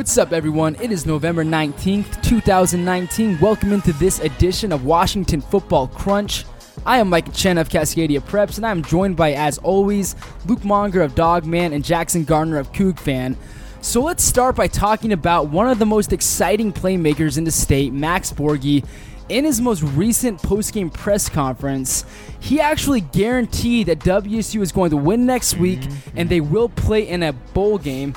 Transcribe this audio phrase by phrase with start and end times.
[0.00, 0.76] What's up, everyone?
[0.76, 3.38] It is November 19th, 2019.
[3.38, 6.46] Welcome into this edition of Washington Football Crunch.
[6.86, 10.16] I am Micah Chen of Cascadia Preps, and I'm joined by, as always,
[10.46, 13.36] Luke Mounger of Dawgman and Jackson Gardner of Coug Fan.
[13.82, 17.92] So let's start by talking about one of the most exciting playmakers in the state,
[17.92, 18.86] Max Borghi.
[19.28, 22.06] In his most recent postgame press conference,
[22.40, 26.18] he actually guaranteed that WSU is going to win next week mm-hmm.
[26.18, 28.14] and they will play in a bowl game.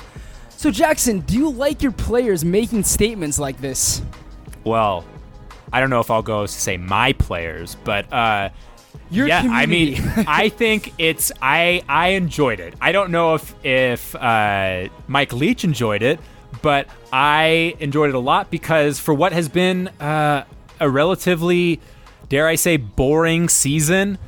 [0.56, 4.02] So, Jackson, do you like your players making statements like this?
[4.64, 5.04] Well,
[5.72, 8.48] I don't know if I'll go to say my players, but uh,
[9.10, 12.74] Your yeah, I mean, I think it's I I enjoyed it.
[12.80, 16.18] I don't know if if uh, Mike Leach enjoyed it,
[16.62, 20.44] but I enjoyed it a lot because for what has been uh,
[20.80, 21.80] a relatively,
[22.28, 24.18] dare I say, boring season.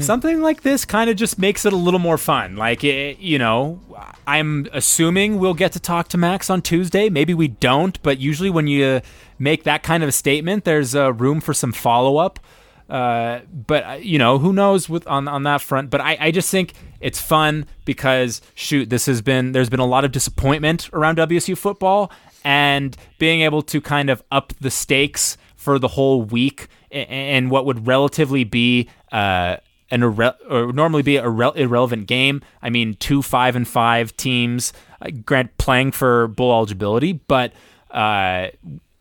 [0.00, 2.56] Something like this kind of just makes it a little more fun.
[2.56, 3.80] Like, it, you know,
[4.26, 7.10] I'm assuming we'll get to talk to Max on Tuesday.
[7.10, 9.02] Maybe we don't, but usually when you
[9.38, 12.40] make that kind of a statement, there's uh, room for some follow up.
[12.88, 15.90] Uh, but uh, you know, who knows with on on that front?
[15.90, 19.86] But I, I just think it's fun because shoot, this has been there's been a
[19.86, 22.12] lot of disappointment around WSU football,
[22.44, 27.64] and being able to kind of up the stakes for the whole week and what
[27.64, 29.56] would relatively be uh,
[29.90, 32.42] an irre- or normally be a rel- irrelevant game.
[32.62, 37.52] I mean, two five and five teams, uh, grant playing for bowl eligibility, but
[37.90, 38.48] uh,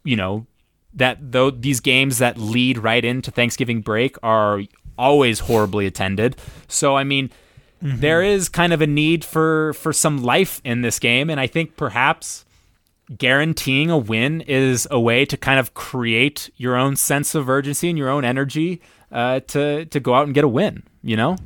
[0.04, 0.46] you know
[0.94, 4.62] that though these games that lead right into Thanksgiving break are
[4.98, 6.36] always horribly attended.
[6.68, 7.32] So I mean,
[7.82, 11.48] there is kind of a need for for some life in this game, and I
[11.48, 12.46] think perhaps
[13.18, 17.90] guaranteeing a win is a way to kind of create your own sense of urgency
[17.90, 18.82] and your own energy
[19.14, 20.84] uh, to to go out and get a win.
[21.02, 21.38] You know,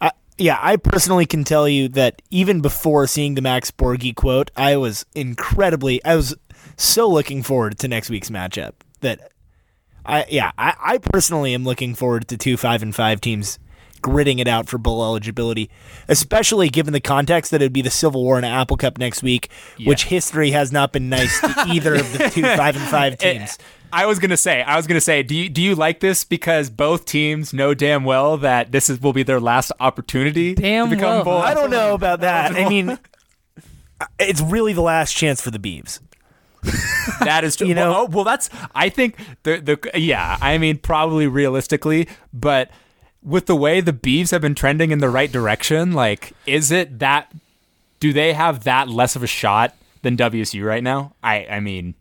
[0.00, 4.50] I, yeah, I personally can tell you that even before seeing the Max Borghi quote,
[4.56, 6.36] I was incredibly, I was
[6.76, 8.74] so looking forward to next week's matchup.
[9.00, 9.32] That
[10.04, 13.58] I, yeah, I, I personally am looking forward to two five and five teams
[14.02, 15.70] gritting it out for bowl eligibility,
[16.08, 19.22] especially given the context that it would be the Civil War and Apple Cup next
[19.22, 19.50] week,
[19.84, 23.16] which history has not been nice to either of the two five and five eh,
[23.20, 23.58] eh, teams.
[23.92, 26.70] I was gonna say, I was gonna say, do you do you like this because
[26.70, 30.96] both teams know damn well that this is will be their last opportunity Damn to
[30.96, 31.24] become well.
[31.24, 31.38] bowl?
[31.38, 32.52] I don't know about that.
[32.52, 32.98] I mean,
[34.18, 36.00] it's really the last chance for the Beavs.
[37.20, 37.66] That is true.
[37.66, 38.50] You know- well, oh, well, that's.
[38.74, 40.36] I think the the yeah.
[40.40, 42.70] I mean, probably realistically, but
[43.22, 46.98] with the way the Beavs have been trending in the right direction, like, is it
[46.98, 47.32] that?
[48.00, 51.14] Do they have that less of a shot than WSU right now?
[51.22, 51.94] I I mean,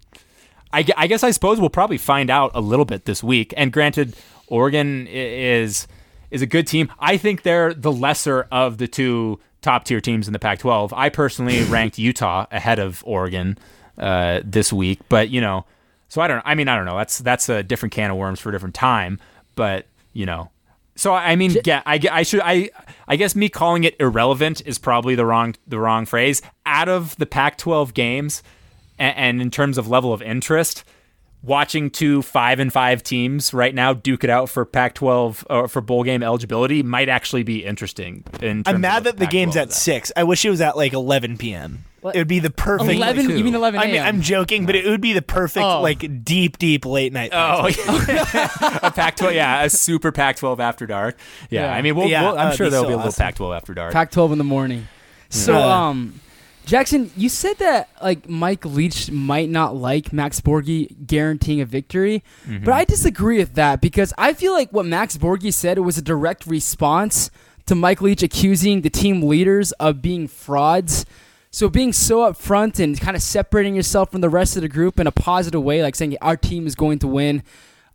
[0.71, 3.53] I, I guess I suppose we'll probably find out a little bit this week.
[3.57, 4.15] And granted,
[4.47, 5.87] Oregon is
[6.29, 6.91] is a good team.
[6.99, 10.91] I think they're the lesser of the two top tier teams in the Pac-12.
[10.95, 13.57] I personally ranked Utah ahead of Oregon
[13.97, 15.65] uh, this week, but you know,
[16.09, 16.43] so I don't.
[16.45, 16.97] I mean, I don't know.
[16.97, 19.19] That's that's a different can of worms for a different time.
[19.55, 20.51] But you know,
[20.97, 22.71] so I mean, yeah, I, I should I
[23.07, 26.41] I guess me calling it irrelevant is probably the wrong the wrong phrase.
[26.65, 28.43] Out of the Pac-12 games,
[28.99, 30.83] and, and in terms of level of interest,
[31.43, 35.67] watching two five and five teams right now duke it out for Pac-12 or uh,
[35.67, 38.23] for bowl game eligibility might actually be interesting.
[38.41, 40.11] In I'm mad that the game's Pac-12 at is six.
[40.17, 41.85] I wish it was at like 11 p.m.
[42.07, 42.15] What?
[42.15, 42.91] It would be the perfect.
[42.91, 44.05] 11, you mean 11 I mean, a.m.?
[44.05, 45.81] I'm joking, but it would be the perfect, Oh.
[45.81, 47.31] like deep, deep late night.
[47.33, 47.77] Oh, yeah.
[48.83, 51.17] a Pac-12, yeah, a super Pac-12 after dark.
[51.49, 51.73] Yeah, Yeah.
[51.73, 53.23] I mean, we'll, Yeah, we'll- I'm that'd sure there'll so be a little awesome.
[53.23, 53.93] Pac-12 after dark.
[53.93, 54.87] Pac-12 in the morning.
[55.29, 55.87] So, Yeah.
[55.89, 56.19] um,
[56.65, 62.23] Jackson, you said that like Mike Leach might not like Max Borghi guaranteeing a victory,
[62.63, 66.01] but I disagree with that because I feel like what Max Borghi said was a
[66.01, 67.31] direct response
[67.67, 71.05] to Mike Leach accusing the team leaders of being frauds.
[71.57, 74.99] So being so upfront and kind of separating yourself from the rest of the group
[74.99, 77.41] in a positive way, like saying our team is going to win,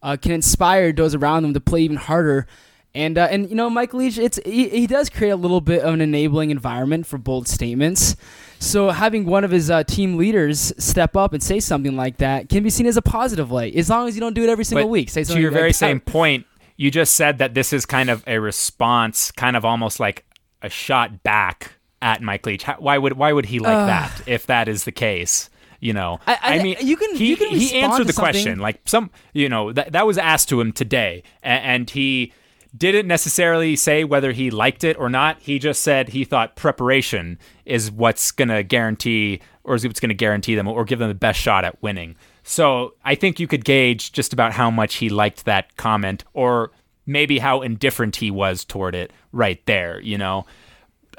[0.03, 2.49] uh, can inspire those around them to play even harder.
[2.93, 5.83] And uh, and you know, Mike Leach, it's he, he does create a little bit
[5.83, 8.17] of an enabling environment for bold statements.
[8.59, 12.49] So having one of his uh, team leaders step up and say something like that
[12.49, 14.65] can be seen as a positive light, as long as you don't do it every
[14.65, 15.09] single But week.
[15.09, 15.75] Say to your like very that.
[15.75, 20.01] same point, you just said that this is kind of a response, kind of almost
[20.01, 20.25] like
[20.63, 22.65] a shot back at Mike Leach.
[22.65, 25.49] How, why would why would he like that if that is the case?
[25.81, 28.59] You know, I- I- mean, you can- he, you can he answered the something- question
[28.61, 32.33] like some, you know, that that was asked to him today, and, and he
[32.77, 35.39] didn't necessarily say whether he liked it or not.
[35.41, 40.09] He just said he thought preparation is what's going to guarantee or is what's going
[40.09, 42.17] to guarantee them or give them the best shot at winning.
[42.45, 46.71] So I think you could gauge just about how much he liked that comment or
[47.07, 50.47] maybe how indifferent he was toward it right there, you know.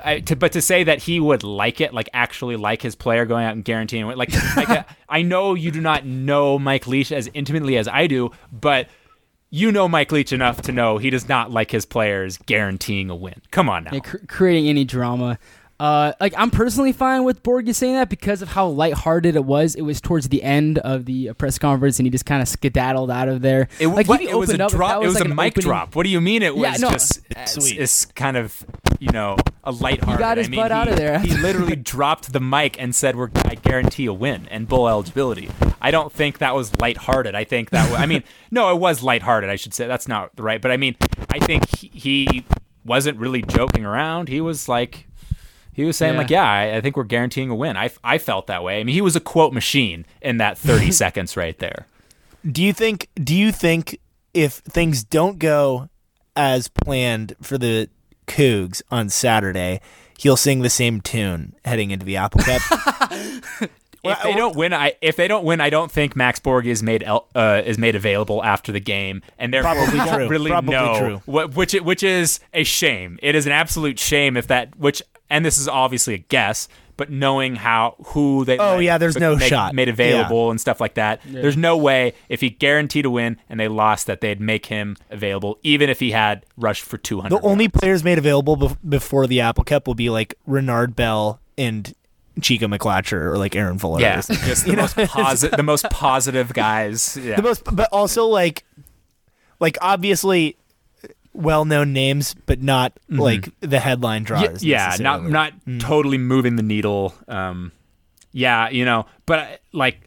[0.04, 3.26] I, to, but to say that he would like it, like actually like his player
[3.26, 7.12] going out and guaranteeing, like, like uh, I know you do not know Mike Leach
[7.12, 8.88] as intimately as I do, but
[9.50, 13.16] you know Mike Leach enough to know he does not like his players guaranteeing a
[13.16, 13.42] win.
[13.52, 15.38] Come on now, Yeah, cr- creating any drama.
[15.80, 19.76] Uh, like I'm personally fine with Borghi saying that because of how lighthearted it was.
[19.76, 22.48] It was towards the end of the uh, press conference, and he just kind of
[22.48, 23.68] skedaddled out of there.
[23.80, 25.04] It, like, what, it was a up, if that drop.
[25.04, 25.96] It was like a mic opening- drop.
[25.96, 26.42] What do you mean?
[26.44, 27.80] It was Yeah, no, just it's, sweet.
[27.80, 28.64] it's kind of
[29.00, 30.20] you know a lighthearted.
[30.20, 31.20] got his I mean, butt he, out of there.
[31.20, 35.50] he literally dropped the mic and said, "We're I guarantee a win and bowl eligibility."
[35.82, 37.36] I don't think that was lighthearted.
[37.36, 39.50] I think that was, I mean, no, it was lighthearted.
[39.50, 40.62] I should say that's not right.
[40.62, 40.96] But I mean,
[41.30, 42.46] I think he, he
[42.86, 44.30] wasn't really joking around.
[44.30, 45.08] He was like.
[45.74, 46.20] He was saying Yeah.
[46.20, 47.76] like, yeah, I, I think we're guaranteeing a win.
[47.78, 48.80] I, I felt that way.
[48.80, 51.88] I mean, he was a quote machine in that 30 seconds right there.
[52.50, 53.10] Do you think?
[53.16, 54.00] Do you think
[54.34, 55.90] if things don't go
[56.36, 57.90] as planned for the
[58.28, 59.80] Cougs on Saturday,
[60.18, 62.62] he'll sing the same tune heading into the Apple Cup?
[64.04, 66.84] if they don't win, I if they don't win, I don't think Max Borg is
[66.84, 70.28] made uh, is made available after the game, and therefore Probably we don't true.
[70.28, 71.22] really Probably know true.
[71.26, 73.18] what which which is a shame.
[73.24, 75.02] It is an absolute shame if that which
[75.34, 79.18] and this is obviously a guess, but knowing how who they Oh, let- yeah, there's
[79.18, 79.74] no make- shot.
[79.74, 81.22] made available and stuff like that.
[81.26, 84.96] There's no way if he guaranteed a win and they lost that they'd make him
[85.10, 87.36] available, even if he had rushed for 200.
[87.36, 91.40] the only players made available bef- before the Apple Cup will be like Renard Bell
[91.58, 91.94] and
[92.42, 94.00] Chico McClatcher or like Aaron Fuller.
[94.02, 97.18] yeah, just the most positive, the most positive guys.
[97.20, 97.36] Yeah.
[97.38, 98.64] the most, but also like,
[99.60, 100.58] like obviously
[101.34, 104.36] well-known names, but not like the headline Mm-hmm.
[104.36, 104.64] Y- draws.
[104.64, 107.14] yeah, not not totally moving the needle.
[107.28, 107.72] Um,
[108.32, 110.02] yeah, you know, but like,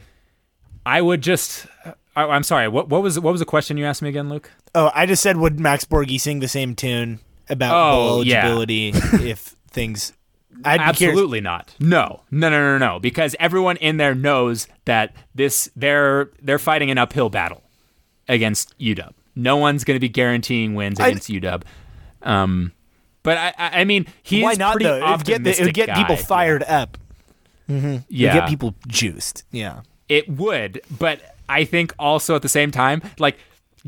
[0.85, 1.67] I would just.
[2.15, 2.69] I, I'm sorry.
[2.69, 4.51] What what was what was the question you asked me again, Luke?
[4.75, 8.47] Oh, I just said would Max Borghi sing the same tune about Oh, bowl yeah.
[8.47, 8.89] eligibility
[9.31, 10.13] if things?
[10.65, 11.75] I'd Absolutely not.
[11.79, 12.99] No, no, no, no, no.
[12.99, 17.63] Because everyone in there knows that this they're they're fighting an uphill battle
[18.27, 19.13] against UW.
[19.37, 21.63] No one's going to be guaranteeing wins I- against UW.
[22.23, 22.73] Um,
[23.23, 24.97] but I, I I mean, he's Why not pretty though?
[24.97, 26.23] It would get the, it would optimistic get people guy.
[26.23, 26.97] fired up.
[27.69, 29.45] Yeah, It would get people juiced.
[29.51, 29.81] Yeah.
[30.09, 33.39] It would, but I think also at the same time, like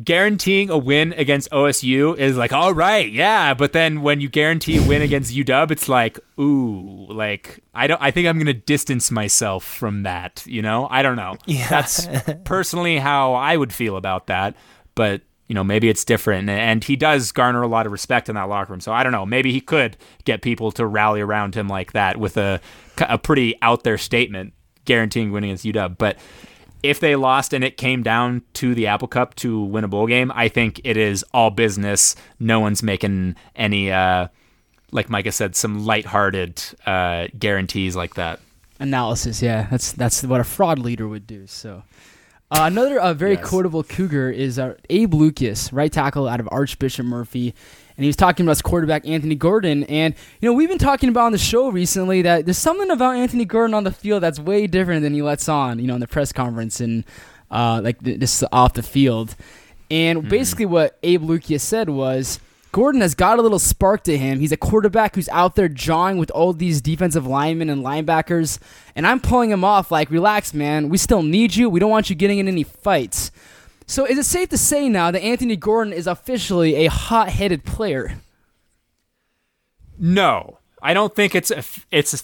[0.02, 3.54] guaranteeing a win against OSU is like, all right, yeah.
[3.54, 8.02] But then when you guarantee a win against UW, it's like, ooh, like I don't.
[8.02, 10.42] I think I'm gonna distance myself from that.
[10.46, 11.36] You know, I don't know.
[11.46, 11.68] Yeah.
[11.68, 12.08] That's
[12.44, 14.56] personally how I would feel about that.
[14.96, 16.48] But you know, maybe it's different.
[16.48, 18.80] And he does garner a lot of respect in that locker room.
[18.80, 19.26] So I don't know.
[19.26, 22.60] Maybe he could get people to rally around him like that with a
[23.08, 24.52] a pretty out there statement
[24.84, 25.96] guaranteeing winning against UW.
[25.98, 26.18] But
[26.82, 30.06] if they lost and it came down to the Apple Cup to win a bowl
[30.06, 32.14] game, I think it is all business.
[32.38, 34.28] No one's making any, uh,
[34.92, 38.40] like Micah said, some lighthearted uh, guarantees like that.
[38.80, 39.42] analysis.
[39.42, 41.46] Yeah, that's that's what a fraud leader would do.
[41.46, 41.82] So.
[42.50, 43.44] Uh, another uh, very Yes.
[43.46, 47.54] quotable Cougar is uh, Abe Lucas, right tackle out of Archbishop Murphy,
[47.96, 49.84] and he was talking about his quarterback Anthony Gordon.
[49.84, 53.16] And you know we've been talking about on the show recently that there's something about
[53.16, 55.78] Anthony Gordon on the field that's way different than he lets on.
[55.78, 57.04] You know in the press conference and
[57.50, 59.36] uh, like th- this off the field.
[59.90, 62.40] And basically what Abe Lucas said was.
[62.72, 64.40] Gordon has got a little spark to him.
[64.40, 68.58] He's a quarterback who's out there jawing with all these defensive linemen and linebackers,
[68.94, 70.88] and I'm pulling him off like, relax, man.
[70.88, 71.70] We still need you.
[71.70, 73.30] We don't want you getting in any fights.
[73.86, 77.64] So, is it safe to say now that Anthony Gordon is officially a hot headed
[77.64, 78.20] player?
[79.98, 82.22] No, I don't think it's a f it's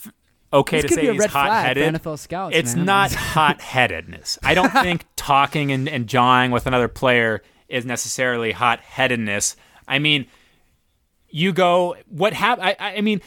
[0.53, 1.95] okay This to say he's red flag hot-headed.
[1.95, 2.55] NFL scouts.
[2.55, 2.85] it's man.
[2.85, 4.39] not hot headedness.
[4.43, 9.57] I don't think talking and, and jawing with another player is necessarily hot headedness.
[9.89, 10.27] I mean,
[11.29, 13.21] you go, what hap- I, I mean,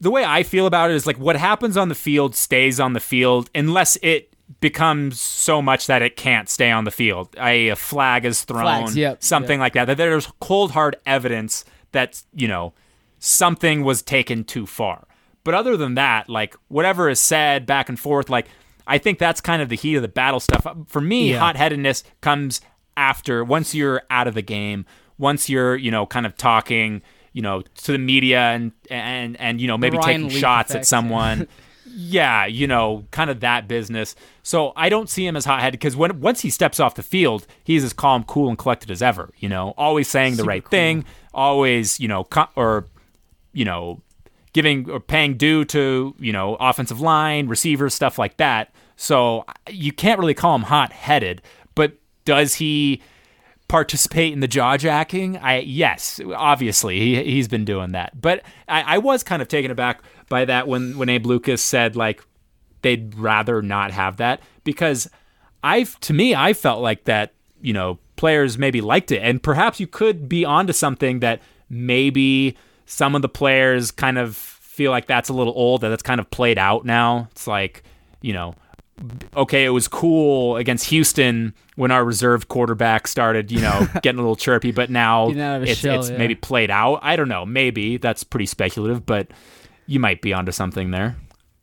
[0.00, 2.92] the way I feel about it is like what happens on the field stays on
[2.92, 7.34] the field unless it becomes so much that it can't stay on the field.
[7.38, 9.86] A, a flag is thrown, Flags, yep, something like that.
[9.86, 12.72] That there's cold hard evidence that you know
[13.18, 15.06] something was taken too far.
[15.44, 18.46] But other than that, like whatever is said back and forth, like
[18.86, 20.66] I think that's kind of the heat of the battle stuff.
[20.86, 21.38] For me, Yeah.
[21.40, 22.60] hot headedness comes
[22.96, 24.84] after once you're out of the game,
[25.18, 29.60] once you're, you know, kind of talking, you know, to the media and and and
[29.60, 30.82] you know, maybe Ryan taking Leaf shots effect.
[30.82, 31.48] at someone.
[31.86, 34.14] yeah, you know, kind of that business.
[34.42, 37.02] So I don't see him as hot headed because when once he steps off the
[37.02, 39.30] field, he's as calm, cool, and collected as ever.
[39.38, 40.70] You know, always saying the right cool.
[40.70, 42.86] thing, always, you know, co- or
[43.52, 44.02] you know,
[44.52, 48.72] giving or paying due to, you know, offensive line, receivers, stuff like that.
[48.96, 51.42] So uh, you can't really call him hot headed,
[51.74, 51.94] but
[52.24, 53.02] does he
[53.68, 55.36] participate in the jaw jacking.
[55.38, 58.20] I yes, obviously he he's been doing that.
[58.20, 61.96] But I, I was kind of taken aback by that when when Abe Lucas said
[61.96, 62.24] like
[62.82, 65.10] they'd rather not have that because
[65.62, 69.80] I've to me I felt like that you know players maybe liked it and perhaps
[69.80, 72.56] you could be onto something that maybe
[72.86, 76.20] some of the players kind of feel like that's a little old that that's kind
[76.20, 77.28] of played out now.
[77.32, 77.82] It's like
[78.20, 78.54] you know
[79.36, 84.22] okay, it was cool against Houston when our reserve quarterback started, you know, getting a
[84.22, 86.18] little chirpy, but now it's, shell, it's yeah.
[86.18, 87.00] maybe played out.
[87.02, 87.44] I don't know.
[87.44, 89.28] Maybe that's pretty speculative, but
[89.86, 91.16] you might be onto something there.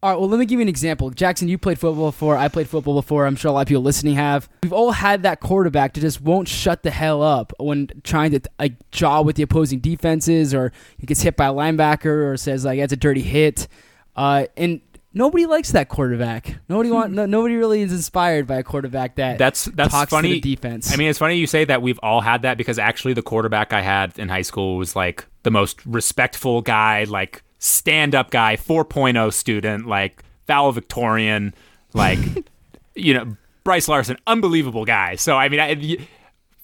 [0.04, 1.12] All right, well, let me give you an example.
[1.12, 2.36] Jackson, you played football before.
[2.36, 3.26] I played football before.
[3.26, 4.50] I'm sure a lot of people listening have.
[4.62, 8.42] We've all had that quarterback that just won't shut the hell up when trying to
[8.60, 12.66] like jaw with the opposing defenses, or he gets hit by a linebacker, or says
[12.66, 13.70] like that's a dirty hit.
[14.14, 14.82] Uh, and
[15.14, 16.58] nobody likes that quarterback.
[16.68, 20.30] Nobody want no, nobody really is inspired by a quarterback that that's that's talks funny.
[20.30, 20.94] To the defense.
[20.94, 23.74] I mean, it's funny you say that we've all had that because actually the quarterback
[23.74, 28.58] I had in high school was like the most respectful guy, like stand up guy,
[28.58, 31.54] 4.0 student, like valedictorian,
[31.94, 32.20] like
[32.96, 35.16] you know Bryce Larson, unbelievable guy.
[35.16, 36.08] So I mean, I,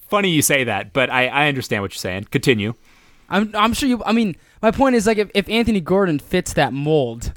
[0.10, 2.26] funny you say that, but I, I understand what you're saying.
[2.26, 2.74] Continue.
[3.30, 4.04] I'm I'm sure you.
[4.06, 7.32] I mean, my point is like if, if Anthony Gordon fits that mold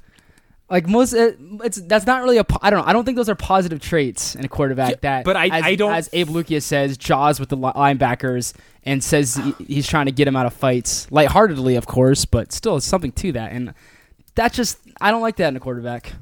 [0.72, 2.46] like most, uh, it's that's not really a.
[2.62, 2.86] I don't know.
[2.86, 4.90] I don't think those are positive traits in a quarterback.
[4.90, 5.92] Yeah, that, but I, as, I don't.
[5.92, 9.38] As Abe Lucas says, jaws with the linebackers and says
[9.68, 13.12] he's trying to get him out of fights, lightheartedly, of course, but still, it's something
[13.12, 13.52] to that.
[13.52, 13.74] And
[14.34, 16.14] that just, I don't like that in a quarterback.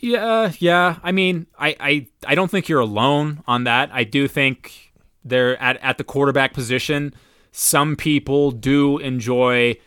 [0.00, 0.98] Yeah, yeah.
[1.02, 3.88] I mean, I, I, I don't think you're alone on that.
[3.90, 4.92] I do think
[5.24, 7.14] they're at at the quarterback position.
[7.52, 9.78] Some people do enjoy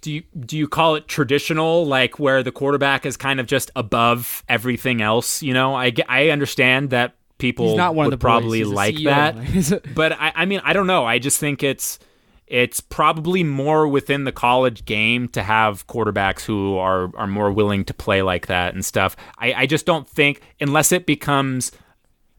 [0.00, 3.70] do you do you call it traditional like where the quarterback is kind of just
[3.76, 5.74] above everything else you know?
[5.74, 9.82] I i understand that people not one would of the probably like that.
[9.94, 11.04] but I, I mean i don't know.
[11.04, 11.98] I just think it's
[12.46, 17.84] it's probably more within the college game to have quarterbacks who are are more willing
[17.84, 19.16] to play like that and stuff.
[19.38, 21.72] I i just don't think unless it becomes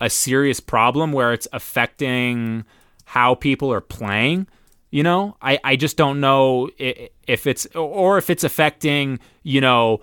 [0.02, 2.66] a serious problem where it's affecting
[3.06, 4.48] how people are playing
[4.92, 10.02] you know, I, I just don't know if it's or if it's affecting, you know,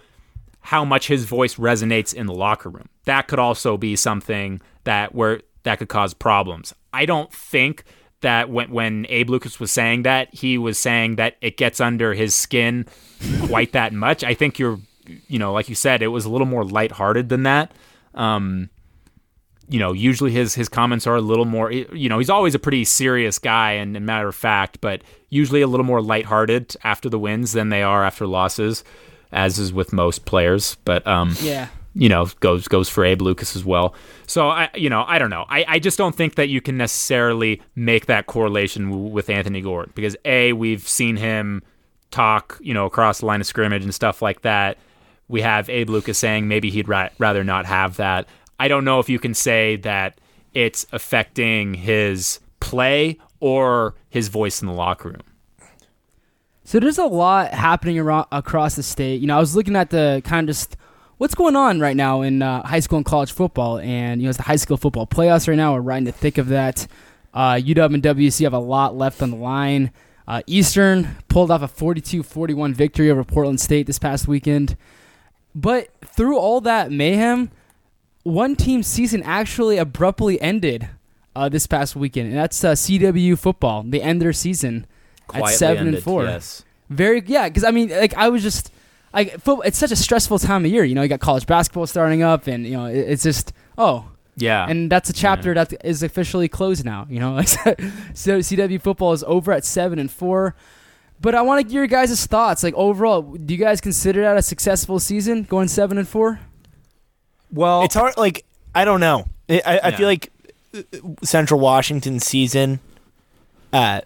[0.60, 2.88] how much his voice resonates in the locker room.
[3.04, 6.74] That could also be something that where that could cause problems.
[6.92, 7.84] I don't think
[8.20, 12.14] that when when Abe Lucas was saying that, he was saying that it gets under
[12.14, 12.86] his skin
[13.42, 14.22] quite that much.
[14.22, 14.78] I think you're
[15.28, 17.72] you know, like you said, it was a little more lighthearted than that.
[18.14, 18.70] Um,
[19.68, 21.70] you know, usually his his comments are a little more.
[21.72, 25.60] You know, he's always a pretty serious guy, and, and matter of fact, but usually
[25.60, 28.84] a little more lighthearted after the wins than they are after losses,
[29.32, 30.76] as is with most players.
[30.84, 33.94] But um, yeah, you know, goes goes for Abe Lucas as well.
[34.26, 35.46] So I, you know, I don't know.
[35.48, 39.92] I, I just don't think that you can necessarily make that correlation with Anthony Gordon
[39.94, 41.62] because a we've seen him
[42.10, 44.78] talk, you know, across the line of scrimmage and stuff like that.
[45.28, 48.28] We have Abe Lucas saying maybe he'd ra- rather not have that.
[48.58, 50.20] I don't know if you can say that
[50.54, 55.22] it's affecting his play or his voice in the locker room.
[56.64, 59.20] So there's a lot happening around, across the state.
[59.20, 60.76] You know, I was looking at the kind of just
[61.18, 64.30] what's going on right now in uh, high school and college football, and you know,
[64.30, 65.74] it's the high school football playoffs right now.
[65.74, 66.86] We're right in the thick of that.
[67.32, 69.92] Uh, UW and WC have a lot left on the line.
[70.26, 74.76] Uh, Eastern pulled off a 42-41 victory over Portland State this past weekend.
[75.54, 77.50] But through all that mayhem,
[78.26, 80.88] one team's season actually abruptly ended
[81.36, 83.84] uh, this past weekend, and that's uh, CW football.
[83.84, 84.86] They end their season
[85.28, 86.24] Quietly at seven ended, and four.
[86.24, 86.64] Yes.
[86.90, 88.72] Very yeah, because I mean, like I was just
[89.14, 90.82] like football, it's such a stressful time of year.
[90.82, 94.10] You know, you got college basketball starting up, and you know it, it's just oh
[94.36, 95.64] yeah, and that's a chapter yeah.
[95.64, 97.06] that is officially closed now.
[97.08, 100.56] You know, so CW football is over at seven and four.
[101.18, 102.62] But I want to hear your guys' thoughts.
[102.62, 106.40] Like overall, do you guys consider that a successful season, going seven and four?
[107.52, 108.16] Well, it's hard.
[108.16, 109.26] Like I don't know.
[109.48, 110.32] I, I, I feel like
[110.74, 110.82] uh,
[111.22, 112.80] Central Washington season
[113.72, 114.00] uh,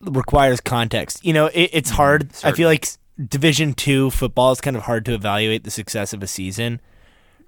[0.00, 1.24] requires context.
[1.24, 1.96] You know, it, it's mm-hmm.
[1.96, 2.30] hard.
[2.44, 2.88] I feel like
[3.22, 6.80] Division two football is kind of hard to evaluate the success of a season,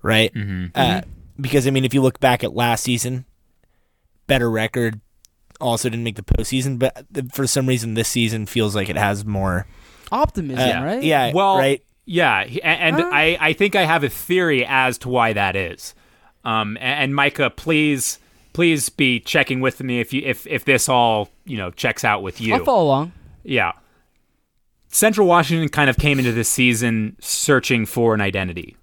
[0.03, 0.33] right?
[0.35, 0.67] Mm-hmm.
[0.75, 1.11] Uh, mm-hmm.
[1.41, 3.25] Because I mean, if you look back at last season,
[4.27, 5.01] better record,
[5.61, 9.25] also didn't make the postseason, but for some reason this season feels like it has
[9.25, 9.67] more
[10.13, 11.03] optimism, uh, right?
[11.03, 11.33] Yeah.
[11.33, 11.83] Well, right.
[12.13, 12.97] Yeah, and.
[12.97, 15.95] I, I think I have a theory as to why that is.
[16.45, 18.19] Um, and, and Micah, please
[18.53, 22.23] please be checking with me if you if if this all you know checks out
[22.23, 22.55] with you.
[22.55, 23.13] I'll follow along.
[23.45, 23.73] Yeah.
[24.89, 28.77] Central Washington kind of came into this season searching for an identity.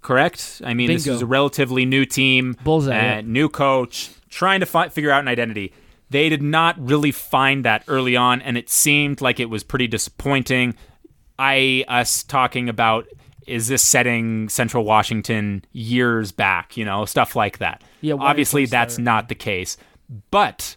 [0.00, 0.62] Correct?
[0.64, 0.94] I mean, Bingo.
[0.94, 5.20] this is a relatively new team, Bullseye, uh, new coach, trying to fi- figure out
[5.20, 5.74] an identity.
[6.08, 9.86] they did not really find that early on, and it seemed like it was pretty
[9.86, 10.74] disappointing.
[11.40, 13.06] I us talking about
[13.46, 17.82] is this setting Central Washington years back, you know, stuff like that.
[18.02, 19.04] Yeah, obviously that's started.
[19.04, 19.78] not the case,
[20.30, 20.76] but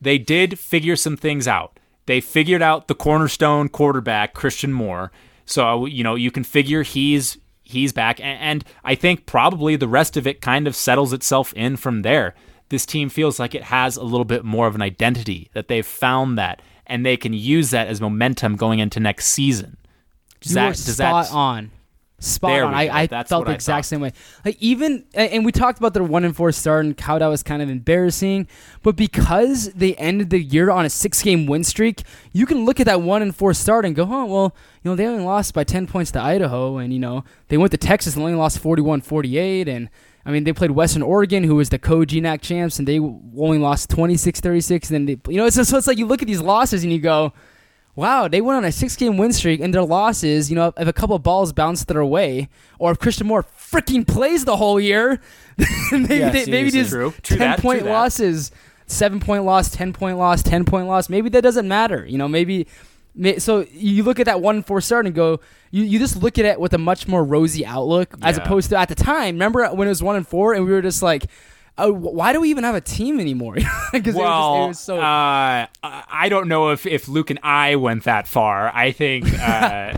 [0.00, 1.80] they did figure some things out.
[2.06, 5.10] They figured out the cornerstone quarterback Christian Moore,
[5.46, 9.88] so you know you can figure he's he's back, and, and I think probably the
[9.88, 12.36] rest of it kind of settles itself in from there.
[12.68, 15.84] This team feels like it has a little bit more of an identity that they've
[15.84, 19.76] found that, and they can use that as momentum going into next season.
[20.44, 21.70] Does you that- were spot that- on.
[22.20, 22.72] Spot There on.
[22.72, 23.02] I.
[23.02, 23.88] I felt the I exact thought.
[23.88, 24.12] same way.
[24.46, 27.42] Like even, and we talked about their one and four start and how that was
[27.42, 28.46] kind of embarrassing.
[28.82, 32.80] But because they ended the year on a six game win streak, you can look
[32.80, 35.52] at that one and four start and go, oh well, you know they only lost
[35.52, 38.62] by ten points to Idaho, and you know they went to Texas and only lost
[38.62, 39.90] 41-48 and.
[40.26, 43.90] I mean, they played Western Oregon, who was the co-GNAC champs, and they only lost
[43.90, 44.88] 26-36.
[44.90, 46.82] And then they, you know, it's just, so it's like you look at these losses
[46.82, 47.34] and you go,
[47.96, 50.88] wow, they went on a six game win streak, and their losses, you know, if
[50.88, 52.48] a couple of balls bounced their way,
[52.78, 55.20] or if Christian Moore freaking plays the whole year,
[55.92, 57.12] maybe Yeah, they, maybe just True.
[57.22, 58.50] True 10 that, point losses,
[58.86, 62.04] seven point loss, 10 point loss, 10 point loss, maybe that doesn't matter.
[62.06, 62.66] You know, maybe.
[63.38, 65.38] So you look at that one four start and go,
[65.70, 68.76] you, you just look at it with a much more rosy outlook as opposed to
[68.76, 69.36] at the time.
[69.36, 71.26] Remember when it was one and four and we were just like,
[71.78, 73.56] oh, why do we even have a team anymore?
[73.92, 74.98] Because Well, it was, so.
[74.98, 78.74] uh, I don't know if, if Luke and I went that far.
[78.74, 79.38] I think uh,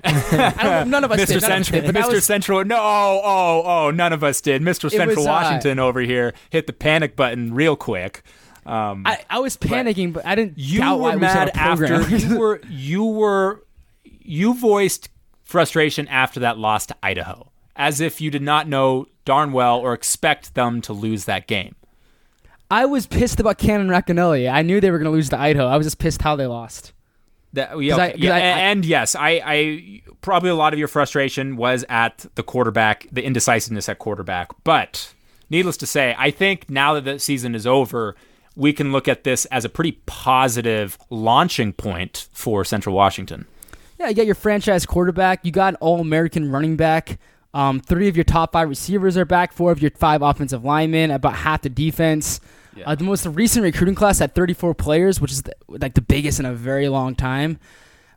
[0.04, 1.26] I don't, none of us Mr.
[1.26, 1.42] did.
[1.42, 2.12] None of us Central, did, Mr.
[2.12, 4.60] was- Central, no, oh, oh, oh, none of us did.
[4.60, 4.90] Mr.
[4.90, 8.22] Central was, uh, Washington over here hit the panic button real quick.
[8.66, 10.58] Um, I, I was panicking, but I didn't.
[10.58, 13.64] you doubt were we mad after you were you were
[14.04, 15.08] you voiced
[15.44, 19.92] frustration after that loss to Idaho, as if you did not know darn well or
[19.92, 21.74] expect them to lose that game.
[22.70, 24.50] I was pissed about Cannon Racanelli.
[24.50, 25.66] I knew they were going to lose to Idaho.
[25.66, 26.92] I was just pissed how they lost.
[27.52, 31.56] That, yeah, I- yeah, I- and yes, I, I probably a lot of your frustration
[31.56, 34.48] was at the quarterback, the indecisiveness at quarterback.
[34.64, 35.14] But
[35.48, 38.16] needless to say, I think now that the season is over,
[38.56, 43.46] we can look at this as a pretty positive launching point for Central Washington.
[43.98, 45.44] Yeah, you got your franchise quarterback.
[45.44, 47.18] You got an All American running back.
[47.56, 49.52] Um, three of your top five receivers are back.
[49.52, 51.10] Four of your five offensive linemen.
[51.10, 52.38] About half the defense.
[52.76, 52.84] Yeah.
[52.90, 56.38] Uh, the most recent recruiting class had 34 players, which is the, like the biggest
[56.38, 57.58] in a very long time.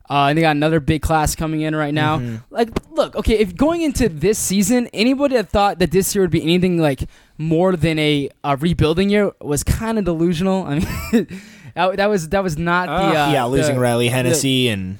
[0.09, 2.39] Uh, and they got another big class coming in right now.
[2.49, 6.31] Like, look, okay, if going into this season, anybody that thought that this year would
[6.31, 7.03] be anything like
[7.37, 10.65] more than a, a rebuilding year was kind of delusional.
[10.65, 11.27] I mean,
[11.75, 14.97] that, that was that was not the Uh, uh, yeah, losing the- Reilly Hennessey and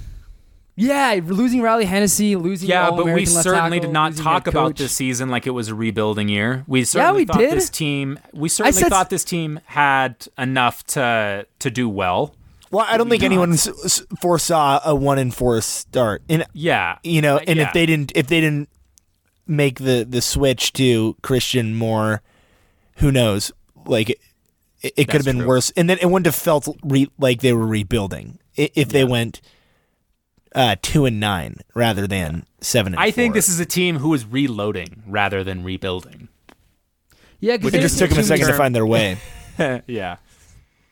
[0.80, 4.92] yeah, losing Reilly Hennessey, losing Yeah, but we certainly tackle, did not talk about this
[4.94, 6.64] season like it was a rebuilding year.
[6.68, 7.52] We certainly we thought did.
[7.52, 8.20] this team.
[8.34, 12.34] We certainly said- thought this team had enough to to do well.
[12.72, 16.22] well, I don't think anyone s- s- foresaw a one and four start.
[16.30, 17.68] And Yeah, you know, Uh, and yeah.
[17.68, 18.70] if they didn't, if they didn't
[19.48, 22.22] make the the switch to Christian Moore,
[22.98, 23.52] who knows?
[23.86, 25.48] Like it, it could have been true.
[25.48, 29.04] worse, and then it wouldn't have felt re- like they were rebuilding i- if they
[29.04, 29.42] went
[30.56, 32.94] uh, two and nine rather than seven.
[32.94, 36.28] and I think this is a team who is reloading rather than rebuilding.
[37.40, 39.18] Yeah, because It just took them a second to find their way.
[39.88, 40.18] yeah,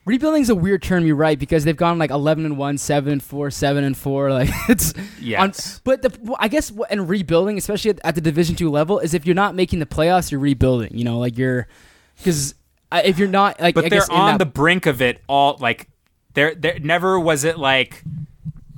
[0.06, 1.06] rebuilding's a weird term.
[1.06, 4.32] You're right because they've gone like 11 and 1, 7 and 4, 7 and 4.
[4.32, 5.82] Like it's Yes.
[5.84, 9.14] but the I guess what- and rebuilding, especially at, at the Division two level, is
[9.14, 10.96] if you're not making the playoffs, you're rebuilding.
[10.98, 11.68] You know, like you're
[12.18, 12.56] because
[12.94, 15.58] if you're not like, but I they're guess on that- the brink of it all.
[15.60, 15.90] Like,
[16.34, 18.04] there, there never was it like.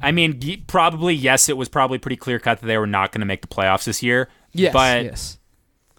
[0.01, 3.19] I mean, probably yes, it was probably pretty clear cut that they were not going
[3.21, 4.29] to make the playoffs this year.
[4.53, 5.39] yes, but yes.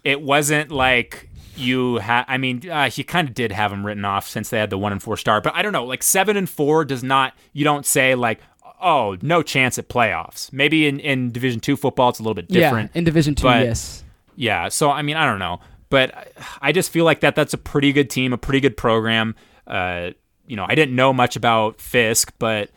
[0.03, 2.25] it wasn't like you had.
[2.27, 4.77] I mean, uh, you kind of did have them written off since they had the
[4.77, 5.43] one and four start.
[5.43, 5.85] But I don't know.
[5.85, 7.33] Like seven and four does not.
[7.53, 8.39] You don't say like,
[8.81, 10.51] oh, no chance at playoffs.
[10.51, 12.91] Maybe in in Division two football, it's a little bit different.
[12.93, 14.03] Yeah, in Division two, but- yes.
[14.37, 15.59] Yeah, so I mean, I don't know,
[15.89, 16.25] but I-
[16.61, 19.35] I just feel like that that's a pretty good team, a pretty good program.
[19.67, 20.11] Uh,
[20.47, 22.71] you know, I didn't know much about Fisk, but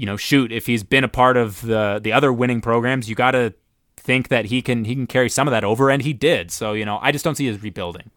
[0.00, 3.14] you know, shoot, if he's been a part of the the other winning programs, you
[3.14, 3.52] got to
[3.98, 6.50] think that he can he can carry some of that over, and he did.
[6.50, 8.10] So you know, I just don't see his rebuilding,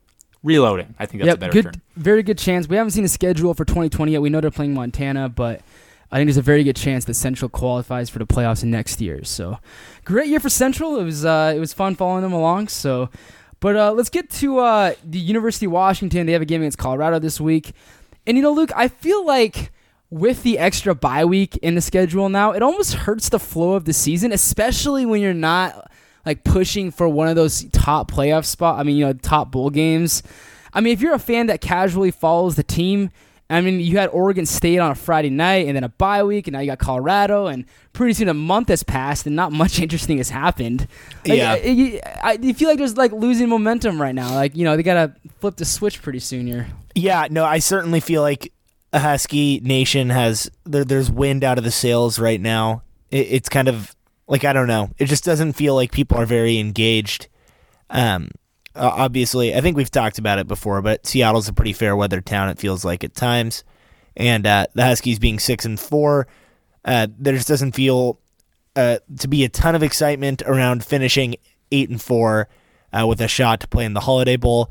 [0.44, 0.96] reloading.
[0.98, 1.74] I think that's Yep, a better good, term.
[1.98, 2.70] very good chance.
[2.70, 4.22] We haven't seen a schedule for 2020 yet.
[4.22, 5.60] We know they're playing Montana, but
[6.10, 9.02] I think there's a very good chance that Central qualifies for the playoffs in next
[9.02, 9.24] year.
[9.26, 9.58] So,
[10.06, 10.98] great year for Central.
[11.00, 12.70] It was uh, it was fun following them along.
[12.70, 13.10] So,
[13.60, 16.28] but uh, let's get to uh, the University of Washington.
[16.28, 17.74] They have a game against Colorado this week,
[18.26, 19.72] and you know, Luke, I feel like
[20.14, 23.86] with the extra bye week in the schedule now, it almost hurts the flow of
[23.86, 25.92] the season, especially when you're not
[26.24, 28.80] like pushing for one of those top playoff spot.
[28.80, 30.22] I mean, you know, top bowl games.
[30.72, 33.10] I mean, if you're a fan that casually follows the team,
[33.50, 36.48] I mean, you had Oregon State on a Friday night, and then a bye week,
[36.48, 39.80] and now you got Colorado, and pretty soon a month has passed, and not much
[39.82, 40.88] interesting has happened.
[41.28, 41.54] Like, Yeah.
[41.54, 44.34] I, I, I feel like there's like losing momentum right now.
[44.34, 46.68] Like you know, they gotta flip the switch pretty soon here.
[46.96, 48.54] Yeah, no, I certainly feel like
[48.94, 52.84] a Husky Nation has there, there's wind out of the sails right now.
[53.10, 53.96] It, it's kind of
[54.28, 54.92] like I don't know.
[55.00, 57.28] It just doesn't feel like people are very engaged.
[57.90, 58.30] Um,
[58.76, 62.50] obviously, I think we've talked about it before, but Seattle's a pretty fair weather town.
[62.50, 63.64] It feels like at times,
[64.16, 66.28] and uh, the Huskies being six and four,
[66.86, 68.20] uh, there just doesn't feel
[68.76, 71.36] uh, to be a ton of excitement around finishing
[71.72, 72.48] eight and four
[72.92, 74.70] uh, with a shot to play in the Holiday Bowl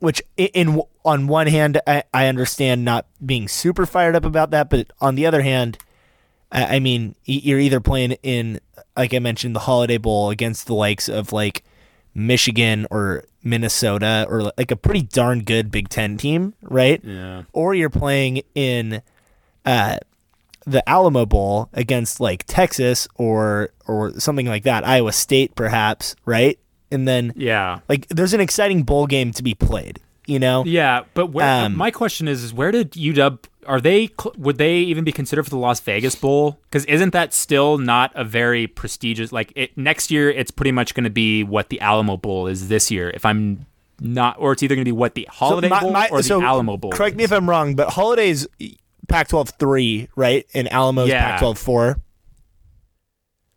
[0.00, 4.68] which in on one hand I, I understand not being super fired up about that
[4.70, 5.78] but on the other hand
[6.52, 8.60] I, I mean you're either playing in
[8.96, 11.62] like I mentioned the Holiday Bowl against the likes of like
[12.14, 17.42] Michigan or Minnesota or like a pretty darn good Big 10 team right Yeah.
[17.52, 19.02] or you're playing in
[19.64, 19.98] uh
[20.66, 26.58] the Alamo Bowl against like Texas or or something like that Iowa State perhaps right
[26.90, 27.80] and then Yeah.
[27.88, 31.76] like there's an exciting bowl game to be played you know Yeah, but where, Um,
[31.76, 35.50] my question is, is where did UW are they would they even be considered for
[35.50, 36.58] the Las Vegas Bowl?
[36.70, 40.94] Cuz isn't that still not a very prestigious like it, next year it's pretty much
[40.94, 43.66] going to be what the Alamo Bowl is this year if I'm
[44.00, 46.34] not or it's either going to be what the Holiday my- Bowl my- or the
[46.40, 46.90] Alamo Bowl.
[46.92, 48.46] correct me if i'm wrong but holidays
[49.08, 51.24] pac-12 3 right and alamo's Yeah.
[51.38, 51.98] pac-12 4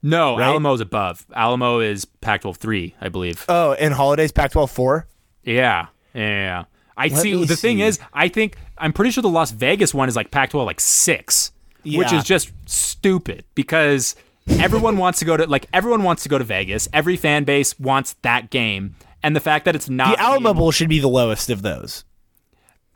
[0.02, 0.48] No, right?
[0.48, 1.26] Alamo's above.
[1.36, 3.46] Alamo is Pac-12 3, I believe.
[3.50, 5.08] oh and holidays pac-12 4
[5.44, 6.22] Yeah, yeah.
[6.22, 6.64] yeah.
[6.98, 7.34] I Let see.
[7.36, 10.32] me The thing is, I think I'm pretty sure the Las Vegas one is like
[10.32, 11.52] Pac-12 like six,
[11.86, 14.16] which is just stupid because
[14.50, 16.88] everyone wants to go to like everyone wants to go to Vegas.
[16.92, 20.58] Every fan base wants that game, and the fact that it's not the alamo being-
[20.58, 22.04] bowl should be the lowest of those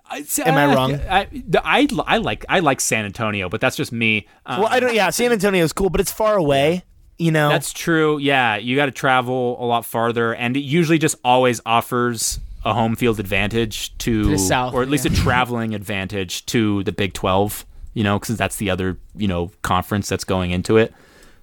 [0.10, 0.96] I- am I wrong?
[1.10, 1.28] I,
[1.64, 4.28] I, I like I like San Antonio, but that's just me.
[4.46, 6.84] Um, well i don't yeah san Antonio is cool but it's far away
[7.18, 8.18] you know That's true.
[8.18, 12.74] Yeah, you got to travel a lot farther, and it usually just always offers a
[12.74, 15.12] home field advantage to, To the south, or at least yeah.
[15.12, 17.66] a traveling advantage to the Big Twelve.
[17.94, 20.94] You know, because that's the other you know conference that's going into it.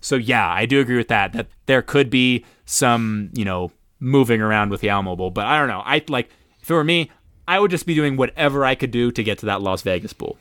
[0.00, 1.32] So yeah, I do agree with that.
[1.32, 5.58] That there could be some you know moving around with the Alamo Bowl, but I
[5.58, 5.82] don't know.
[5.84, 6.30] I like
[6.60, 7.10] if it were me,
[7.46, 10.12] I would just be doing whatever I could do to get to that Las Vegas
[10.12, 10.38] Bowl.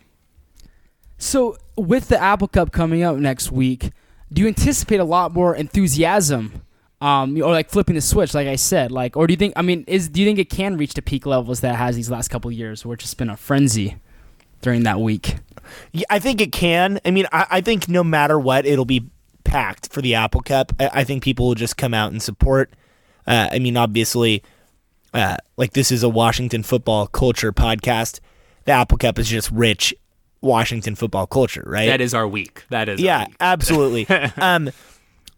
[1.18, 3.92] So with the Apple Cup coming up next week,
[4.32, 6.62] do you anticipate a lot more enthusiasm?
[7.02, 9.54] Um, or like flipping the switch, like I said, like, or do you think?
[9.56, 11.96] I mean, is do you think it can reach the peak levels that it has
[11.96, 13.96] these last couple years, where it's just been a frenzy
[14.62, 15.36] during that week?
[15.94, 17.00] Yeah, I think it can.
[17.06, 19.10] I mean, I, I think no matter what, it'll be
[19.46, 20.74] packed for the Apple Cup.
[20.78, 22.74] I, I think people will just come out and support.
[23.26, 24.44] Uh, I mean, obviously,
[25.14, 28.20] uh, like this is a Washington football culture podcast.
[28.66, 29.94] The Apple Cup is just rich
[30.42, 31.88] Washington football culture, right?
[31.88, 32.64] That is our week.
[32.70, 33.36] That is our yeah, week.
[33.40, 34.08] absolutely.
[34.38, 34.70] um,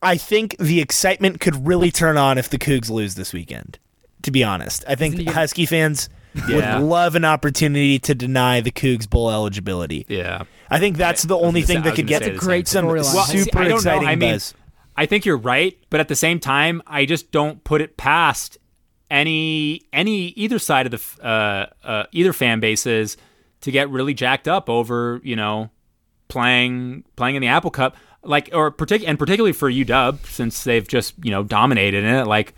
[0.01, 3.77] I think the excitement could really turn on if the Cougs lose this weekend.
[4.23, 6.09] To be honest, I think Isn't he- Husky fans
[6.47, 6.77] Yeah.
[6.79, 10.05] would love an opportunity to deny the Cougs bowl eligibility.
[10.07, 10.43] Yeah.
[10.69, 12.45] I think that's the only gonna say- thing that could get say That's a the
[12.45, 13.13] great some storyline.
[13.15, 13.75] Well, see, super I don't know.
[13.77, 14.53] exciting I mean, buzz.
[14.95, 18.57] I think you're right, but at the same time, I just don't put it past
[19.09, 23.17] any any either side of the uh, uh, either fan bases
[23.61, 25.69] to get really jacked up over you know
[26.27, 30.87] playing playing in the Apple Cup, like or partic- and particularly for UW since they've
[30.87, 32.53] just you know dominated in it, like.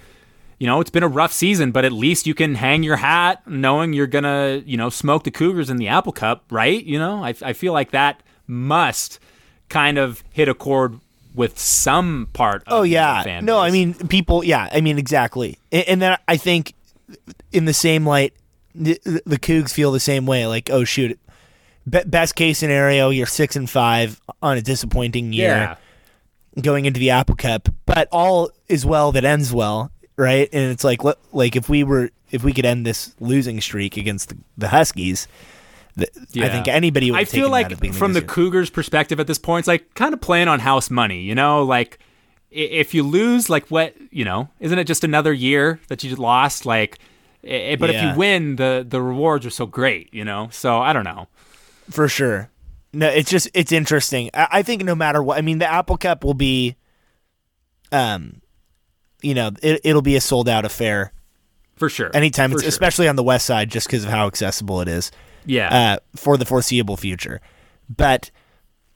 [0.60, 3.46] You know, it's been a rough season, but at least you can hang your hat
[3.46, 6.82] knowing you're going to, you know, smoke the Cougars in the Apple Cup, right?
[6.82, 9.20] You know, I, I feel like that must
[9.68, 11.02] kind of hit a chord
[11.36, 14.42] with some part of Oh the yeah, no, I mean people.
[14.46, 15.58] Yeah, I mean exactly.
[15.70, 16.76] And, and then I think
[17.52, 18.34] in the same light,
[18.76, 20.48] the, the Cougs feel the same way.
[20.48, 21.20] Like, oh shoot,
[21.90, 25.48] be- best case scenario, you're six and five on a disappointing year.
[25.48, 25.76] yeah.
[26.62, 30.50] going into the Apple Cup, but all is well that ends well, right?
[30.54, 34.30] And it's like like if we were if we could end this losing streak against
[34.30, 35.28] the, the Huskies,
[35.98, 37.20] th- I think anybody would.
[37.20, 38.28] I feel like from the year.
[38.28, 41.64] Cougars' perspective at this point, it's like kind of playing on house money, you know?
[41.64, 42.00] Like,
[42.50, 46.20] if you lose, like, what, you know, isn't it just another year that you just
[46.20, 46.66] lost?
[46.66, 47.00] Like,
[47.48, 50.50] i- but if you win, the, the rewards are so great, you know?
[50.52, 51.28] So I don't know.
[51.90, 52.50] for sure.
[52.94, 54.30] No, it's just it's interesting.
[54.34, 56.76] I, I think no matter what, I mean, the Apple Cup will be,
[57.92, 58.42] um,
[59.22, 61.12] you know, it, it'll be a sold out affair
[61.76, 62.12] For sure.
[62.14, 62.70] anytime, For it's, sure.
[62.70, 65.12] especially on the west side, just because of how accessible it is.
[65.46, 65.74] Yeah.
[65.96, 67.42] uh, for the foreseeable future.
[67.90, 68.32] But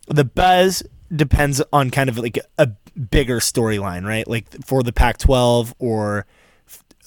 [0.08, 0.82] the buzz
[1.14, 2.68] depends on kind of like a
[3.12, 4.26] bigger storyline, right?
[4.28, 6.26] Like for the Pac 12 or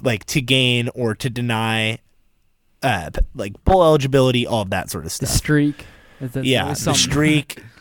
[0.03, 1.99] like to gain or to deny
[2.83, 5.29] uh, like bowl eligibility, all of that sort of The stuff.
[5.31, 5.87] streak.
[6.21, 7.63] That's- that's yeah, always the streak.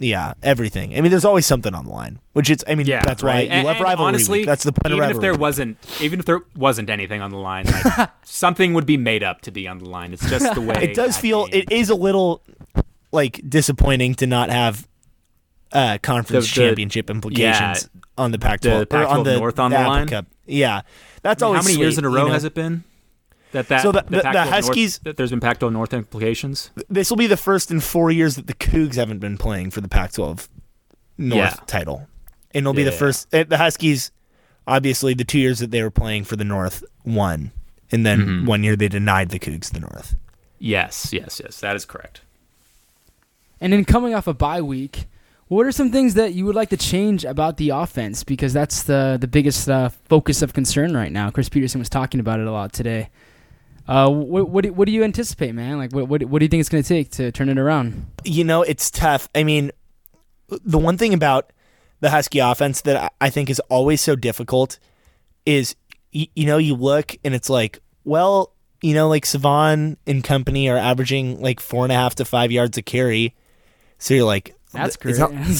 [0.00, 0.96] Yeah, everything.
[0.96, 2.64] I mean, there's always something on the line, which is.
[2.68, 3.34] I mean, Yeah, that's right.
[3.34, 4.06] why you And- love rivalry.
[4.06, 4.46] Honestly, week.
[4.46, 5.40] That's the point even of if there week.
[5.40, 9.40] wasn't, even if there wasn't anything on the line, like, something would be made up
[9.40, 10.12] to be on the line.
[10.12, 11.48] It's just the way it does feel.
[11.48, 12.44] game- It is a little
[13.10, 14.86] like disappointing to not have
[15.72, 19.58] uh, conference The- the- championship implications on the Pac-12 The or on Pac-12 the, North
[19.58, 20.06] on the Apple line?
[20.06, 20.26] Cup.
[20.46, 20.82] Yeah,
[21.22, 22.32] that's I mean, always how many years in a row you know?
[22.34, 22.84] has it been?
[23.52, 26.70] That that So the- the- the Pac-12 North- Huskies- that there's been Pac-12 North implications.
[26.90, 29.80] This will be the first in four years that the Cougs haven't been playing for
[29.80, 30.48] the Pac-12
[31.16, 31.54] North Yeah.
[31.66, 32.08] title,
[32.54, 32.96] and it'll be the Yeah.
[32.98, 33.34] first.
[33.34, 34.10] uh, The Huskies,
[34.66, 37.52] obviously, the two years that they were playing for the North won,
[37.90, 38.46] and then Mhm.
[38.46, 40.14] one year they denied the Cougs the North.
[40.58, 41.58] Yes, yes, yes.
[41.60, 42.20] That is correct.
[43.60, 45.06] And then coming off a bye week,
[45.48, 48.22] what are some things that you would like to change about the offense?
[48.24, 51.30] Because that's the the biggest uh, focus of concern right now.
[51.30, 53.10] Chris Petersen was talking about it a lot today.
[53.86, 55.78] Uh, what what do, what do you anticipate, man?
[55.78, 58.06] Like, what what, what do you think it's going to take to turn it around?
[58.24, 59.28] you know, it's tough.
[59.34, 59.72] I mean,
[60.48, 61.52] the one thing about
[62.00, 64.78] the Husky offense that I- think is always so difficult
[65.46, 65.74] is,
[66.12, 70.68] you, you know, you look and it's like, well, you know, like Salvon and company
[70.68, 73.34] are averaging like four and a half to five yards a carry.
[73.98, 75.12] So you're like, That's great.
[75.18, 75.18] It's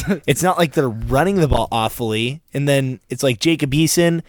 [0.08, 2.42] not, it's not like they're running the ball awfully.
[2.52, 4.22] And then it's like Jacob Eason.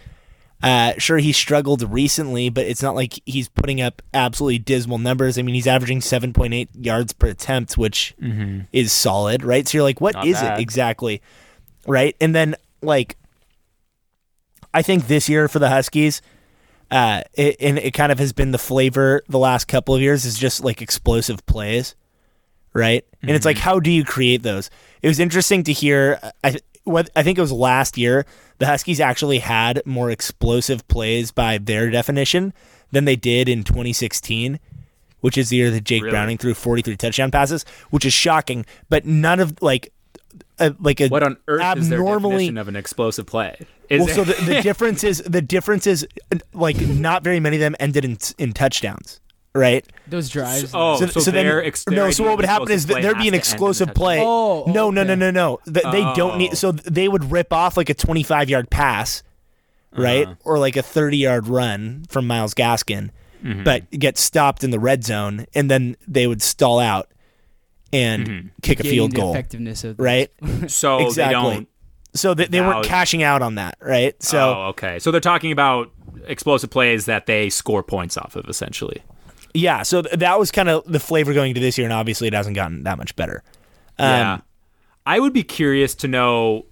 [0.62, 5.38] Uh, sure, he struggled recently, but it's not like he's putting up absolutely dismal numbers.
[5.38, 8.60] I mean, he's averaging 7.8 yards per attempt, which Mm-hmm.
[8.72, 9.66] is solid, right?
[9.66, 10.58] So you're like, what Not is bad.
[10.58, 11.22] it exactly?
[11.86, 12.14] Right?
[12.20, 13.16] And then, like,
[14.72, 16.20] I think this year for the Huskies,
[16.90, 20.24] uh, it, and it kind of has been the flavor the last couple of years
[20.24, 21.94] is just like explosive plays,
[22.72, 23.04] right?
[23.22, 23.64] And it's like, Mm-hmm.
[23.64, 24.70] how do you create those?
[25.02, 26.18] It was interesting to hear.
[26.44, 28.24] I what I think it was last year.
[28.58, 32.52] The Huskies actually had more explosive plays by their definition
[32.92, 34.58] than they did in 2016,
[35.20, 36.10] which is the year that Jake Really?
[36.12, 38.66] Browning threw 43 touchdown passes, which is shocking.
[38.88, 39.92] But none of like,
[40.58, 43.56] a, like a What on earth is their abnormally definition of an explosive play?
[43.88, 46.06] Is well, so the, the difference is the difference is
[46.52, 49.20] like not very many of them ended in in touchdowns,
[49.54, 49.86] right?
[50.06, 50.70] Those drives.
[50.74, 52.10] oh, so, then their ex- no.
[52.10, 54.20] So what would happen is that there'd be an to end in explosive play.
[54.22, 55.16] Oh, no, no, no, okay.
[55.16, 55.60] no, no.
[55.64, 56.36] Th- They don't Oh.
[56.36, 56.56] need.
[56.56, 59.22] So they would rip off like a 25 yard pass,
[59.96, 60.34] right, Uh-huh.
[60.44, 63.10] or like a 30 yard run from Myles Gaskin,
[63.44, 63.64] Mhm.
[63.64, 67.08] but get stopped in the red zone, and then they would stall out
[67.92, 68.50] and Mhm.
[68.62, 70.30] kick a field goal, effectiveness of right?
[70.68, 71.24] so exactly.
[71.24, 71.68] they don't.
[72.14, 74.20] So they, they weren't cashing out on that, right?
[74.22, 74.54] So.
[74.56, 74.98] oh, okay.
[74.98, 75.90] So they're talking about
[76.26, 79.02] explosive plays that they score points off of, essentially.
[79.54, 82.28] Yeah, so th- that was kind of the flavor going to this year, and obviously
[82.28, 83.42] it hasn't gotten that much better.
[83.98, 84.38] Um, yeah.
[85.06, 86.66] I would be curious to know,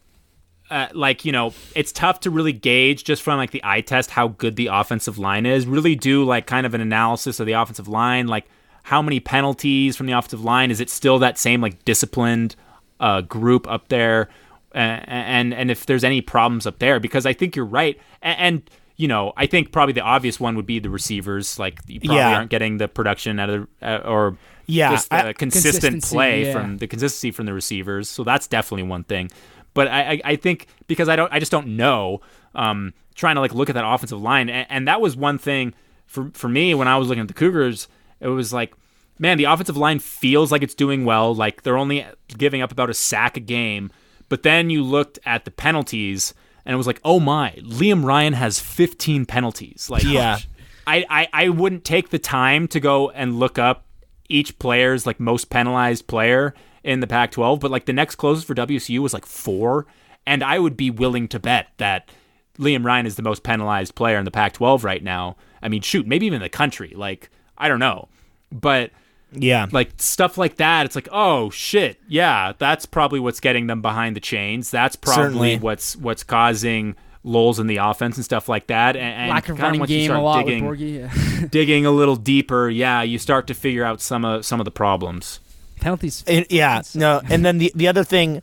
[0.70, 4.10] uh, like, you know, it's tough to really gauge just from like the eye test
[4.10, 5.66] how good the offensive line is.
[5.66, 8.46] Really do like kind of an analysis of the offensive line, like
[8.84, 10.70] how many penalties from the offensive line.
[10.70, 12.54] Is it still that same like disciplined
[13.00, 14.28] uh, group up there?
[14.74, 18.38] Uh, and and if there's any problems up there, because I think you're right, and,
[18.38, 21.58] and you know, I think probably the obvious one would be the receivers.
[21.58, 22.36] Like you probably Yeah.
[22.36, 26.44] aren't getting the production out of the, uh, or Yeah, just the I- consistent play
[26.46, 26.52] yeah.
[26.52, 28.08] from the consistency from the receivers.
[28.10, 29.30] So that's definitely one thing.
[29.72, 32.20] But I, I, I think because I don't, I just don't know.
[32.54, 35.74] Um, trying to like look at that offensive line, and, and that was one thing
[36.06, 37.86] for for me when I was looking at the Cougars.
[38.20, 38.74] It was like,
[39.18, 41.32] man, the offensive line feels like it's doing well.
[41.34, 42.04] Like they're only
[42.36, 43.90] giving up about a sack a game.
[44.28, 46.34] But then you looked at the penalties,
[46.68, 49.88] and it was like, oh my, Liam Ryan has 15 penalties.
[49.88, 50.38] Like, Yeah.
[50.86, 53.86] I, I, I wouldn't take the time to go and look up
[54.28, 56.54] each player's like most penalized player
[56.84, 59.86] in the Pac-12, but like the next closest for WCU was like four,
[60.26, 62.10] and I would be willing to bet that
[62.58, 65.38] Liam Ryan is the most penalized player in the Pac-12 right now.
[65.62, 66.92] I mean, shoot, maybe even the country.
[66.94, 68.08] Like, I don't know,
[68.52, 68.90] but
[69.32, 73.82] yeah, like stuff like that, it's like, oh shit, yeah, that's probably what's getting them
[73.82, 74.70] behind the chains.
[74.70, 75.58] That's probably Certainly.
[75.58, 78.96] what's what's causing lulls in the offense and stuff like that.
[78.96, 81.40] And, and Lack of kinda running once you game a start lot digging, with Borghi.
[81.40, 81.46] Yeah.
[81.50, 84.70] digging a little deeper, yeah, you start to figure out some of some of the
[84.70, 85.40] problems.
[85.80, 86.24] Penalties.
[86.26, 87.20] And- yeah, no.
[87.28, 88.42] And then the the other thing,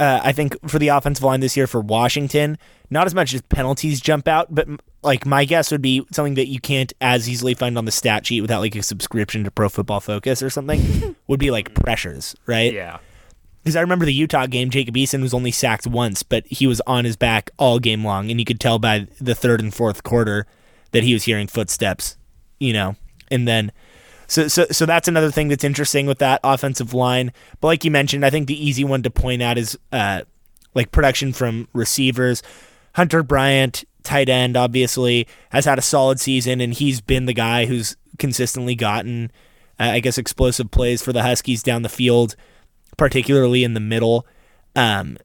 [0.00, 2.58] uh, I think for the offensive line this year for Washington,
[2.90, 4.68] not as much as penalties jump out, but
[5.02, 8.26] like my guess would be something that you can't as easily find on the stat
[8.26, 12.34] sheet without like a subscription to Pro Football Focus or something would be like pressures,
[12.46, 12.72] right?
[12.72, 12.98] Yeah.
[13.62, 16.80] Because I remember the Utah game, Jacob Eason was only sacked once, but he was
[16.86, 20.02] on his back all game long, and you could tell by the third and fourth
[20.02, 20.46] quarter
[20.90, 22.16] that he was hearing footsteps,
[22.58, 22.96] you know.
[23.30, 23.70] And then,
[24.32, 27.32] so so so that's another thing that's interesting with that offensive line.
[27.60, 30.22] But like you mentioned, I think the easy one to point out is uh,
[30.74, 32.42] like production from receivers.
[32.94, 37.66] Hunter Bryant, tight end, obviously has had a solid season, and he's been the guy
[37.66, 39.30] who's consistently gotten,
[39.78, 42.34] uh, I guess, explosive plays for the Huskies down the field,
[42.96, 44.26] particularly in the middle.
[44.74, 45.18] Um,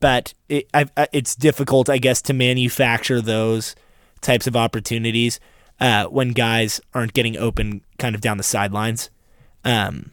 [0.00, 3.76] but it, I, it's difficult, I guess, to manufacture those
[4.22, 5.38] types of opportunities
[5.80, 9.10] uh, when guys aren't getting open kind of down the sidelines.
[9.64, 10.12] Um,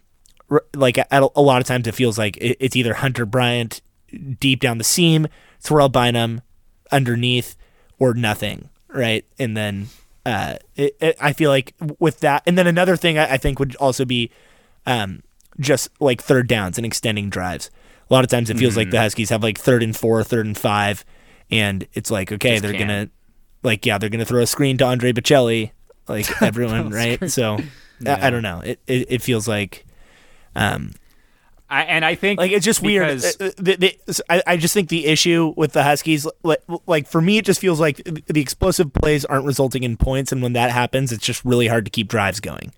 [0.75, 3.81] like a, a lot of times it feels like it's either Hunter Bryant
[4.39, 5.27] deep down the seam,
[5.63, 6.41] Terrell Bynum
[6.91, 7.55] underneath,
[7.99, 9.25] or nothing, right?
[9.39, 9.87] And then
[10.25, 13.59] uh, it, it, I feel like with that, and then another thing I, I think
[13.59, 14.31] would also be
[14.85, 15.23] um,
[15.59, 17.69] just like third downs and extending drives.
[18.09, 18.79] A lot of times it feels mm-hmm.
[18.79, 21.05] like the Huskies have like third and four, third and five,
[21.49, 22.87] and it's like okay, just they're can't.
[22.87, 23.09] gonna
[23.63, 25.71] like yeah, they're gonna throw a screen to Andre Baccellia,
[26.07, 27.29] like everyone, right?
[27.29, 27.59] So
[27.99, 28.15] yeah.
[28.15, 28.61] I, I, don't know.
[28.61, 29.85] It, it it feels like
[30.55, 30.91] um
[31.71, 33.23] I, and I think like it's just weird.
[33.23, 37.07] Uh, uh, the, the, I, I just think the issue with the Huskies, like, like
[37.07, 40.51] for me, it just feels like the explosive plays aren't resulting in points, and when
[40.51, 42.73] that happens, it's just really hard to keep drives going.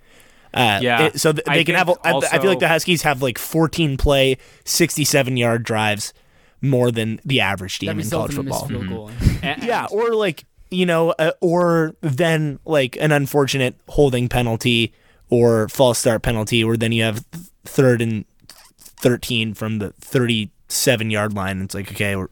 [0.54, 1.06] Uh, yeah.
[1.06, 1.90] It, so th- they I can have.
[1.90, 6.14] Also, I feel like the Huskies have like 14 play, 67 yard drives
[6.62, 8.68] more than the average team in college football.
[8.68, 9.66] Mm-hmm.
[9.66, 14.94] yeah, or like you know, uh, or then like an unfortunate holding penalty
[15.30, 17.26] or false start penalty, where then you have
[17.64, 18.26] third and
[18.78, 21.62] 13 from the 37 yard line.
[21.62, 22.30] It's like, okay, we're,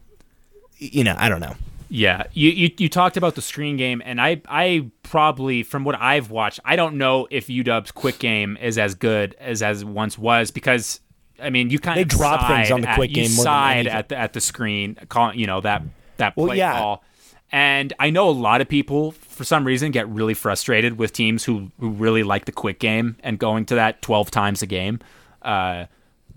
[0.78, 1.54] you know, I don't know.
[1.94, 5.94] Yeah, you, you you talked about the screen game, and I I probably from what
[6.00, 10.16] I've watched, I don't know if UW's quick game is as good as as once
[10.16, 11.00] was because
[11.38, 13.24] I mean you kind they of drop things on the quick at, game.
[13.24, 15.82] You side at the at the screen, calling you know that
[16.16, 16.78] that play well, yeah.
[16.78, 17.04] call.
[17.52, 21.44] And I know a lot of people, for some reason, get really frustrated with teams
[21.44, 25.00] who, who really like the quick game and going to that 12 times a game.
[25.42, 25.84] Uh,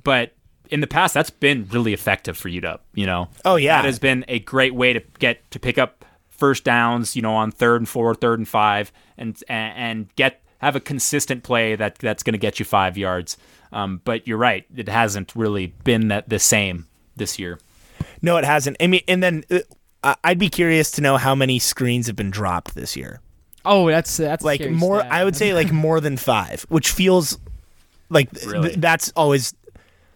[0.03, 0.33] but
[0.69, 2.79] in the past, that's been really effective for UW.
[2.93, 6.03] You know, oh yeah, that has been a great way to get to pick up
[6.29, 7.15] first downs.
[7.15, 11.43] You know, on third and four, third and five, and and get have a consistent
[11.43, 13.37] play that that's going to get you five yards.
[13.71, 17.59] Um, but you're right, it hasn't really been that the same this year.
[18.21, 18.77] No, it hasn't.
[18.79, 19.43] I mean, and then
[20.05, 23.21] uh, I'd be curious to know how many screens have been dropped this year.
[23.65, 24.99] Oh, that's that's like more.
[24.99, 25.11] Stat.
[25.11, 27.39] I would say like more than five, which feels
[28.09, 28.69] like really?
[28.69, 29.55] th- that's always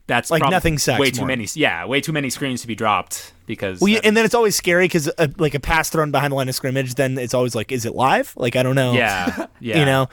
[0.06, 0.99] that's like nothing sucks.
[0.99, 1.28] Way too more.
[1.28, 3.82] many, yeah, way too many screens to be dropped because.
[3.82, 6.56] Well, and then it's always scary because like a pass thrown behind the line of
[6.56, 8.34] scrimmage, then it's always like, is it live?
[8.38, 8.93] Like I don't know.
[8.93, 9.80] Yeah, yeah.
[9.80, 10.08] you know,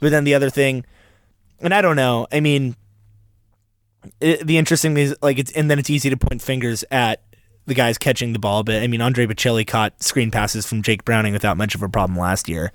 [0.00, 0.84] but then the other thing,
[1.60, 2.26] and I don't know.
[2.32, 2.74] I mean,
[4.20, 7.22] it, the interesting thing is like it's and then it's easy to point fingers at
[7.70, 8.62] the guys catching the ball.
[8.62, 11.88] But I mean, Andre Baccellia caught screen passes from Jake Browning without much of a
[11.88, 12.72] problem last year.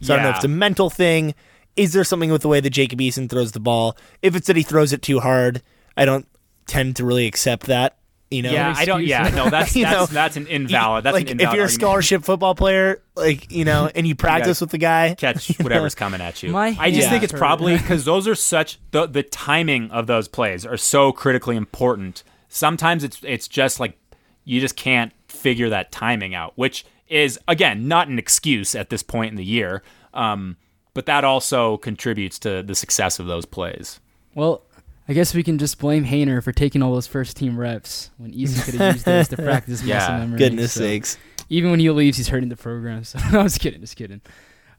[0.00, 0.14] So yeah.
[0.14, 1.34] I don't know if it's a mental thing.
[1.76, 3.96] Is there something with the way that Jacob Eason throws the ball?
[4.22, 5.60] If it's that he throws it too hard,
[5.96, 6.28] I don't
[6.66, 7.96] tend to really accept that.
[8.30, 9.04] You know, yeah, I don't.
[9.04, 11.04] Yeah, no, that's that's, know, that's an invalid.
[11.04, 14.14] That's like an invalid if you're a scholarship football player, like you know, and you
[14.14, 15.98] practice you with the guy, catch whatever's know?
[15.98, 16.50] coming at you.
[16.50, 20.26] My I just think it's probably because those are such the the timing of those
[20.26, 22.24] plays are so critically important.
[22.48, 23.98] Sometimes it's it's just like
[24.44, 29.02] you just can't figure that timing out, which is again not an excuse at this
[29.02, 29.82] point in the year.
[30.12, 30.56] Um,
[30.94, 34.00] but that also contributes to the success of those plays.
[34.34, 34.62] Well,
[35.08, 38.32] I guess we can just blame Haener for taking all those first team reps when
[38.32, 39.98] Eason could have used those to practice yeah.
[39.98, 40.38] muscle memory.
[40.38, 41.18] Goodness so sakes.
[41.50, 43.04] Even when he leaves, he's hurting the program.
[43.04, 44.22] So I was kidding, just kidding.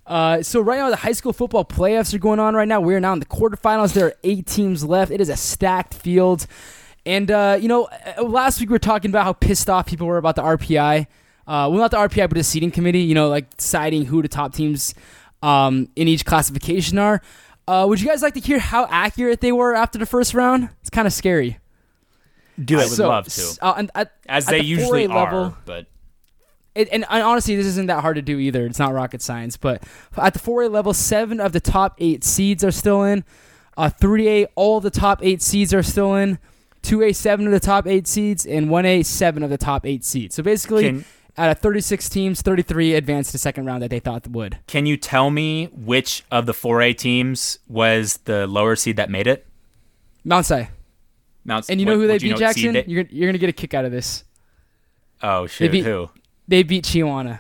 [0.08, 2.80] Uh, so right now the high school football playoffs are going on right now.
[2.80, 3.94] We're now in the quarterfinals.
[3.94, 5.12] There are eight teams left.
[5.12, 6.48] It is a stacked field.
[7.06, 7.88] And uh, you know,
[8.18, 11.08] uh, last week we were talking about how pissed off people were about the RPI.
[11.48, 13.02] Uh, well, not the RPI, but the seating committee.
[13.02, 14.96] You know, like deciding who the top teams
[15.44, 17.22] um, in each classification are.
[17.68, 20.70] Uh, would you guys like to hear how accurate they were after the first round?
[20.82, 21.60] It's kind of scary.
[22.64, 22.82] Do it.
[22.82, 23.58] I would so, love to.
[23.62, 25.88] Uh, and at, As they the usually are, but.
[26.74, 28.66] It, and, and, honestly, this isn't that hard to do either.
[28.66, 29.56] It's not rocket science.
[29.56, 29.82] But
[30.18, 33.24] at the 4A level, seven of the top eight seeds are still in.
[33.78, 36.38] Uh, 3A, all the top eight seeds are still in.
[36.86, 38.46] 2A, seven of the top eight seeds.
[38.46, 40.36] And 1A, seven of the top eight seeds.
[40.36, 41.06] So basically, Can,
[41.38, 44.60] out of 36 teams, 33 advanced to second round that they thought would.
[44.68, 49.28] Can you tell me which of the 4A teams was the lower seed that made
[49.28, 49.46] it?
[50.24, 50.68] Mount Si.
[51.44, 51.70] Mount.
[51.70, 52.74] And you know who they beat, know Jackson?
[52.74, 54.24] They- you're you're gonna get a kick out of this.
[55.22, 55.72] Oh shit!
[55.72, 56.10] They beat, who?
[56.48, 57.40] They beat Chiawana.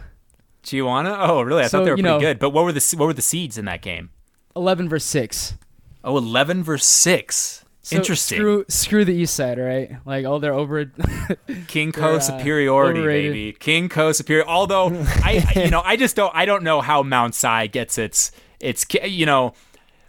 [0.63, 1.17] Chiawana?
[1.27, 1.63] Oh, really?
[1.63, 2.39] I so, thought they were pretty know, good.
[2.39, 4.11] But what were the what were the seeds in that game?
[4.55, 5.55] 11 versus six.
[6.03, 7.64] Oh, 11 versus six.
[7.85, 8.39] So Interesting.
[8.39, 9.97] Screw, screw the East Side, right?
[10.05, 10.85] Like, oh, they're over.
[11.47, 13.31] KingCo uh, superiority, overrated.
[13.31, 13.53] baby.
[13.53, 14.43] KingCo superior.
[14.47, 14.87] Although
[15.23, 16.33] I, you know, I just don't.
[16.33, 18.87] I don't know how Mount Si gets its its.
[19.03, 19.53] You know,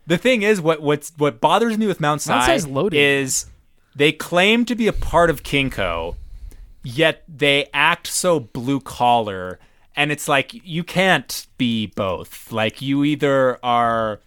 [0.07, 3.45] the thing is, what what's what bothers me with Mount Mount is
[3.95, 6.17] they claim to be a part of KingCo,
[6.83, 9.59] yet they act so blue collar,
[9.95, 12.51] and it's like you can't be both.
[12.51, 14.21] Like you either are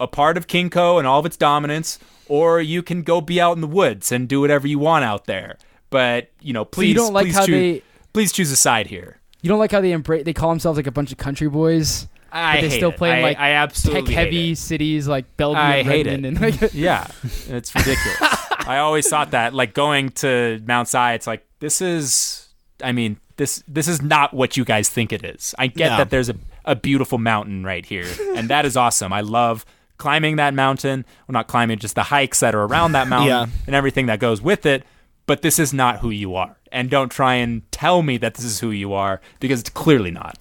[0.00, 3.52] a part of KingCo and all of its dominance, or you can go be out
[3.52, 5.56] in the woods and do whatever you want out there.
[5.90, 8.86] But you know, please, you don't like please how choose, they- please choose a side
[8.88, 9.20] here.
[9.42, 10.24] You don't like how they embrace?
[10.24, 12.08] They call themselves like a bunch of country boys.
[12.32, 14.58] I but they still play in like I absolutely hate tech-heavy it.
[14.58, 16.28] cities like Bellevue I and hate Redmond it.
[16.28, 17.06] and like yeah,
[17.48, 18.18] it's ridiculous.
[18.66, 22.48] I always thought that, like going to Mount Si, it's like this is.
[22.82, 25.54] I mean, this this is not what you guys think it is.
[25.58, 25.96] I get No.
[25.98, 29.12] that there's a a beautiful mountain right here, and that is awesome.
[29.12, 29.64] I love
[29.98, 31.04] climbing that mountain.
[31.26, 33.46] Well, not climbing, just the hikes that are around that mountain Yeah.
[33.66, 34.84] and everything that goes with it.
[35.26, 38.44] But this is not who you are, and don't try and tell me that this
[38.44, 40.38] is who you are because it's clearly not.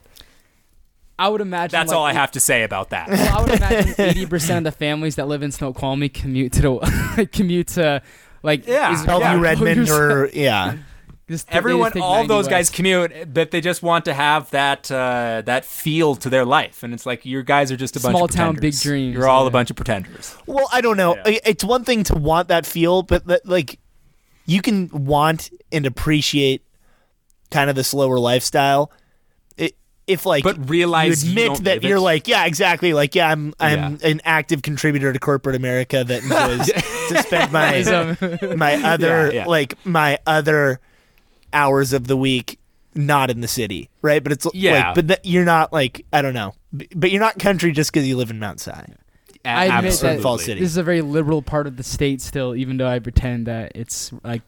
[1.18, 3.08] I would imagine That's like, all I have to say about that.
[3.10, 6.62] Well, I would imagine eighty percent of the families that live in Snoqualmie commute to
[6.62, 8.02] the commute to
[8.44, 9.04] like Yeah.
[9.06, 9.42] Bellevue, Yeah.
[9.42, 10.78] Redmond, or yeah.
[11.28, 14.92] Just- everyone just all 90 those guys commute but they just want to have that
[14.92, 18.12] uh, that feel to their life and it's like your guys are just a bunch
[18.12, 19.48] Small of town, big dreams, you're all yeah.
[19.48, 21.16] a bunch of pretenders Well, I don't know.
[21.26, 21.40] Yeah.
[21.46, 23.80] It's one thing to want that feel, but that, like
[24.46, 26.62] you can want and appreciate
[27.50, 28.92] kind of the slower lifestyle.
[29.58, 32.02] It, if like But realize you you admit don't that live you're it.
[32.02, 32.94] like, yeah, exactly.
[32.94, 36.68] Like, yeah, I'm I'm an active contributor to corporate America that enjoys
[37.10, 39.46] to spend my my other Yeah, yeah.
[39.46, 40.80] like my other
[41.56, 42.60] hours of the week
[42.94, 44.22] not in the city, right?
[44.24, 44.88] But it's Yeah.
[44.88, 47.92] like, but th- you're not like I don't know, B- but you're not country just
[47.92, 48.72] because you live in Mount Si.
[48.72, 50.18] A- I admit absolutely.
[50.18, 50.60] that Fall City.
[50.62, 53.72] this is a very liberal part of the state still, even though I pretend that
[53.76, 54.42] it's like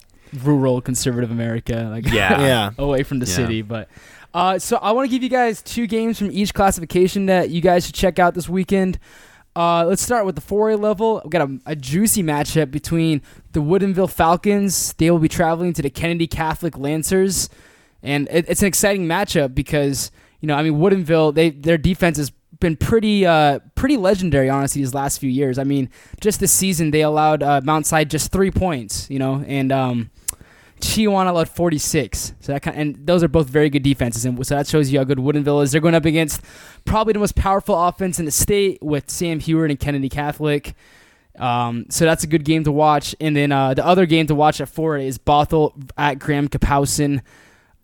[0.44, 2.40] rural conservative America, like Yeah.
[2.42, 2.70] Yeah.
[2.78, 3.34] away from the Yeah.
[3.36, 3.62] city.
[3.62, 3.90] But
[4.34, 7.62] uh, so I want to give you guys two games from each classification that you
[7.62, 8.98] guys should check out this weekend.
[9.58, 11.20] Uh, let's start with the 4A level.
[11.24, 14.94] We've got a, a juicy matchup between the Woodinville Falcons.
[14.94, 17.50] They will be traveling to the Kennedy Catholic Lancers,
[18.04, 22.18] and it, it's an exciting matchup because you know I mean Woodinville they their defense
[22.18, 25.58] has been pretty uh, pretty legendary honestly these last few years.
[25.58, 25.90] I mean
[26.22, 30.12] just this season they allowed uh, Mount Si just three points, you know, and um,
[30.80, 32.34] Chiawana allowed 46.
[32.40, 35.00] So that kind and those are both very good defenses, and so that shows you
[35.00, 35.72] how good Woodinville is.
[35.72, 36.42] They're going up against
[36.86, 40.76] probably the most powerful offense in the state with Sam Huard and Kennedy Catholic.
[41.38, 43.16] Um, so that's a good game to watch.
[43.20, 47.22] And then uh, the other game to watch at four is Bothell at Graham Kapowsin.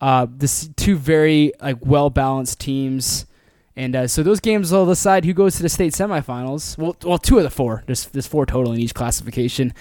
[0.02, 3.26] Uh, this two very like well balanced teams.
[3.76, 6.78] And uh, so those games will decide who goes to the state semifinals.
[6.78, 7.84] Well, well, two of the four.
[7.86, 9.74] There's there's four total in each classification.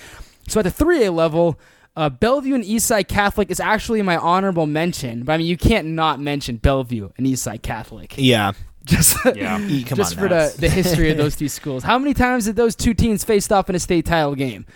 [0.49, 1.59] So at the 3A level,
[1.97, 5.24] uh, Bellevue and Eastside Catholic is actually my honorable mention.
[5.24, 8.14] But I mean, you can't not mention Bellevue and Eastside Catholic.
[8.16, 8.53] Yeah.
[8.84, 10.49] Just yeah Come just on for now.
[10.49, 11.84] the, the history of those two schools.
[11.84, 14.66] How many times did those two teams faced off in a state title game?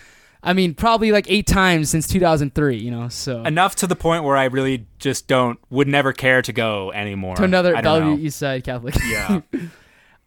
[0.44, 2.76] I mean, probably like eight times since 2003.
[2.76, 6.40] You know, so enough to the point where i really just don't would never care
[6.40, 8.16] to go anymore to another Bellevue know.
[8.18, 8.94] East Side Catholic.
[9.08, 9.40] yeah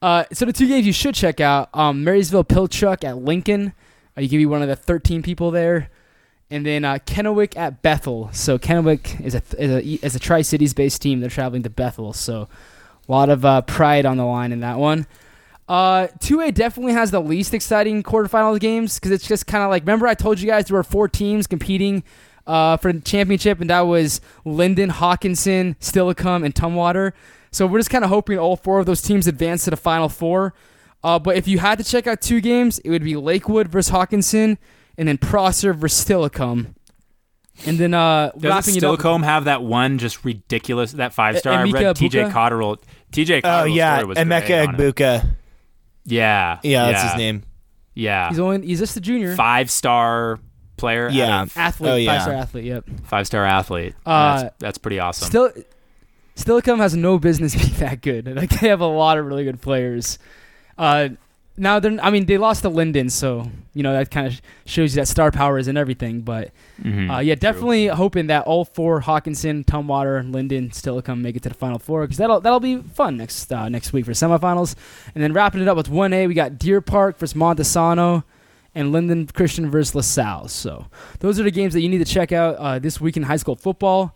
[0.01, 3.73] Uh, so the two games you should check out: um, Marysville Pilchuck at Lincoln.
[4.17, 5.89] Uh, you can be one of the 13 people there,
[6.51, 8.29] and then uh, Kennewick at Bethel.
[8.33, 11.19] So Kennewick is a is a, is a Tri Cities based team.
[11.19, 12.47] They're traveling to Bethel, so
[13.07, 15.07] a lot of uh, pride on the line in that one.
[15.67, 19.83] Uh, 2A definitely has the least exciting quarterfinals games because it's just kind of like
[19.83, 22.03] remember I told you guys there were four teams competing
[22.47, 27.13] uh, for the championship and that was Lynden, Hockinson, Steilacoom, and Tumwater.
[27.51, 30.09] So we're just kind of hoping all four of those teams advance to the final
[30.09, 30.55] four.
[31.03, 33.93] Uh, but if you had to check out two games, it would be Lakewood versus
[33.93, 34.57] Hockinson
[34.99, 36.75] and then Prosser versus Steilacoom.
[37.65, 38.75] And then uh, does wrapping.
[38.75, 42.31] Steilacoom have that one just ridiculous that five star i read tj Ibuka?
[42.31, 42.77] cotterill
[43.11, 44.47] tj Oh Cotterill's yeah, story was Emeka
[44.77, 44.95] great.
[44.95, 45.27] Egbuka.
[46.05, 47.43] yeah Yeah, that's his name.
[47.95, 50.39] yeah He's only he's just a junior five star
[50.77, 51.47] player Yeah.
[51.57, 52.13] athlete, Oh, yeah.
[52.13, 52.63] five star athlete.
[52.65, 52.89] Yep.
[53.03, 55.51] five star athlete Uh, that's, that's pretty awesome Still,
[56.37, 58.33] Steilacoom has no business being that good.
[58.33, 60.17] Like they have a lot of really good players.
[60.77, 61.09] Uh,
[61.60, 64.95] now they're, I mean, they lost to Lynden, so you know that kind of shows
[64.95, 66.22] you that star power is in everything.
[66.22, 66.51] But
[66.82, 67.39] Mhm, uh, yeah, true.
[67.41, 72.01] definitely hoping that all four Hockinson, Tumwater, Lynden, Steilacoom make it to the final four
[72.01, 74.76] because that'll that'll be fun next uh, next week for semifinals.
[75.14, 78.24] And then wrapping it up with one A, we got Deer Park versus Montesano.
[78.76, 80.47] And Lynden Christian versus LaSalle.
[80.47, 80.86] So
[81.22, 83.36] those are the games that you need to check out uh, this week in high
[83.38, 84.16] school football.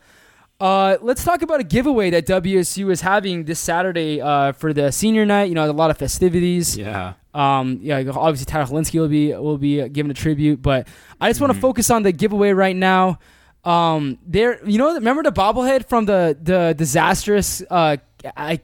[0.60, 4.92] Uh, let's talk about a giveaway that WSU is having this Saturday uh, for the
[4.92, 5.50] senior night.
[5.50, 6.78] You know, a lot of festivities.
[6.78, 10.88] yeah Um, yeah, obviously Tyler Hilinski will be will be given a tribute, but
[11.20, 11.56] I just want Mhm.
[11.56, 13.20] to focus on the giveaway right now.
[13.66, 17.98] Um, there, you know, remember the bobblehead from the the disastrous uh,
[18.38, 18.60] I,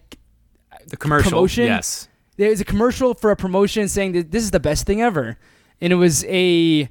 [0.87, 1.65] the commercial promotion?
[1.65, 2.07] yes
[2.37, 5.37] there's a commercial for a promotion saying that this is the best thing ever,
[5.81, 6.87] and it was a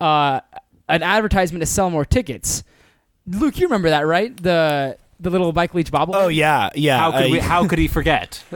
[0.00, 0.40] uh,
[0.88, 2.64] an advertisement to sell more tickets.
[3.26, 4.36] Luke, you remember that, right?
[4.36, 6.14] The the little Mike Leach bobblehead.
[6.14, 6.98] Oh yeah, yeah.
[6.98, 7.38] How could I- we?
[7.38, 8.42] How could he forget?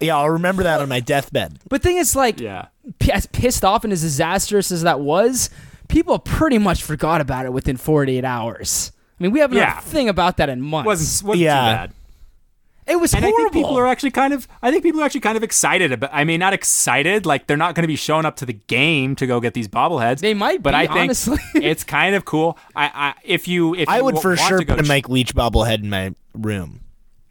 [0.00, 1.58] yeah, I'll remember that on my deathbed.
[1.68, 2.66] But thing is, like, yeah.
[2.98, 5.50] p- as pissed off and as disastrous as that was,
[5.88, 8.92] people pretty much forgot about it within 48 hours.
[9.18, 9.74] I mean, we haven't Yeah.
[9.74, 10.86] heard a thing about that in months.
[10.86, 11.54] wasn't wasn't Yeah.
[11.54, 11.92] too bad.
[12.88, 14.48] It was And I think people are actually kind of.
[14.62, 16.10] I think people are actually kind of excited about.
[16.12, 17.26] I mean, not excited.
[17.26, 19.68] Like they're not going to be showing up to the game to go get these
[19.68, 20.20] bobbleheads.
[20.20, 21.38] They might but be, I think honestly.
[21.54, 22.58] it's kind of cool.
[22.74, 24.88] I, I if you if I you would w- for want sure to put a
[24.88, 26.80] Mike Leach bobblehead in my room.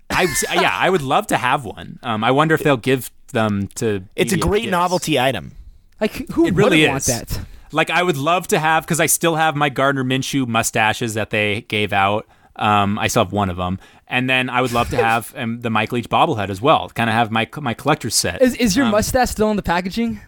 [0.09, 1.99] I yeah, I would love to have one.
[2.03, 4.03] Um, I wonder if they'll give them to.
[4.15, 4.71] It's a great kids.
[4.71, 5.53] novelty item.
[5.99, 7.39] like, who It really wouldn't want that?
[7.71, 11.31] Like I would love to have because I still have my Gardner Minshew mustaches that
[11.31, 12.25] they gave out.
[12.57, 15.61] Um, I still have one of them, and then I would love to have um,
[15.61, 16.89] the Mike Leach bobblehead as well.
[16.89, 18.41] Kind of have my my collector's set.
[18.41, 20.19] Is, is your Um, mustache still in the packaging?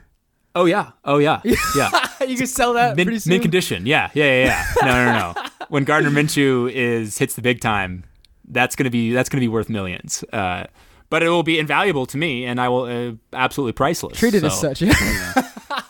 [0.56, 1.42] Oh yeah, oh yeah,
[1.76, 1.90] yeah.
[2.28, 3.32] you can sell that Min, pretty soon.
[3.32, 3.86] mint condition.
[3.86, 4.66] Yeah, yeah, yeah, yeah.
[4.86, 5.50] No, no, no.
[5.70, 8.04] when Gardner Minshew is hits the big time,
[8.48, 10.24] that's gonna be that's gonna be worth millions.
[10.34, 10.66] Uh,
[11.10, 14.18] but it will be invaluable to me, and I will uh, absolutely priceless.
[14.20, 14.82] Treated as such.
[14.82, 14.94] Yeah,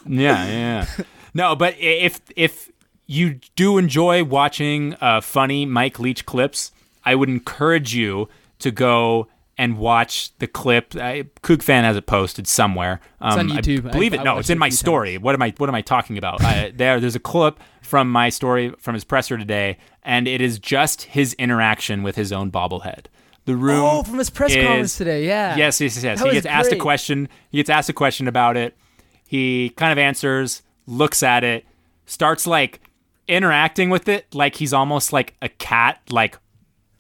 [0.06, 0.46] yeah.
[0.46, 0.86] yeah.
[1.34, 2.70] No, but if if
[3.10, 6.72] you do enjoy watching uh, funny Mike Leach clips,
[7.04, 8.30] I would encourage you
[8.60, 10.96] to go and watch the clip.
[10.96, 13.02] I, CougFan has it posted somewhere.
[13.20, 13.88] Um, on YouTube.
[13.88, 14.24] I- believe I it.
[14.24, 15.18] No, it's in my story.
[15.18, 15.56] What am I?
[15.58, 16.44] What am I talking about?
[16.44, 20.60] I, there, there's a clip from my story from his presser today, and it is
[20.60, 23.08] just his interaction with his own bobblehead.
[23.46, 23.86] The room.
[23.86, 25.26] oh, from his press is- conference today.
[25.26, 25.56] Yeah.
[25.56, 26.22] Yes, yes, yes.
[26.22, 27.28] He gets asked a question.
[27.50, 28.78] He gets asked a question about it.
[29.26, 31.66] He kind of answers, looks at it,
[32.06, 32.82] starts like
[33.30, 36.38] interacting with it, like he's almost like a cat, like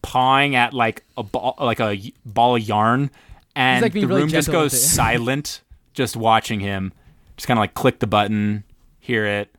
[0.02, 3.12] pawing at like a ball, like a ball of yarn,
[3.56, 5.62] and like the really room just goes silent,
[5.94, 6.94] just watching him.
[7.36, 8.64] Just kind of like click the button,
[9.00, 9.50] hear it,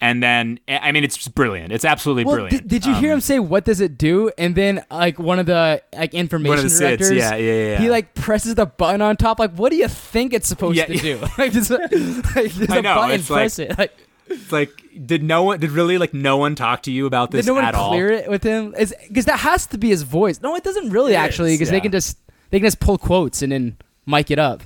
[0.00, 1.70] and then I mean, it's just brilliant.
[1.72, 2.62] It's absolutely Well, brilliant.
[2.68, 4.30] did, did you hear Um, him say what does it do?
[4.38, 8.14] And then like one of the like information the directors, yeah, yeah, yeah, he like
[8.14, 9.38] presses the button on top.
[9.38, 11.00] Like, what do you think it's supposed Yeah, to yeah.
[11.02, 11.20] do?
[11.38, 13.78] like, just, like, there's I a know, button, it's like- press it.
[13.78, 13.92] Like,
[14.28, 14.70] It's like,
[15.06, 17.54] did no one, did really like no one talk to you about this did no
[17.54, 17.90] one at all?
[17.90, 18.74] clear it with him?
[18.76, 20.40] Is because that has to be his voice.
[20.40, 22.18] No, it doesn't really It actually, because they can just
[22.50, 24.62] they can just pull quotes and then mic it up.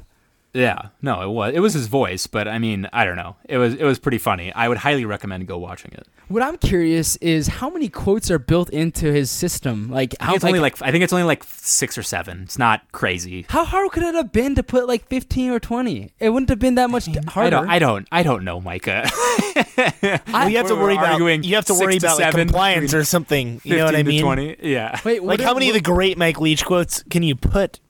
[0.56, 3.36] Yeah, no, it was it was his voice, but I mean, I don't know.
[3.48, 4.52] It was it was pretty funny.
[4.54, 6.06] I would highly recommend go watching it.
[6.28, 9.90] What I'm curious is how many quotes are built into his system.
[9.90, 12.42] Like I how think it's only like I think it's only like six or seven.
[12.42, 13.46] It's not crazy.
[13.50, 16.10] how hard could it have been to put like 15 or 20?
[16.18, 17.50] It wouldn't have been that much I harder.
[17.50, 19.08] don't, I don't, I don't know, Micah.
[19.76, 22.94] Well, you have to worry about arguing you have to worry to about like, compliance
[22.94, 23.60] or something.
[23.64, 24.22] You know what I mean?
[24.22, 25.00] Twenty, yeah.
[25.04, 27.80] Wait, Like what how if- many of the great Mike Leach quotes can you put?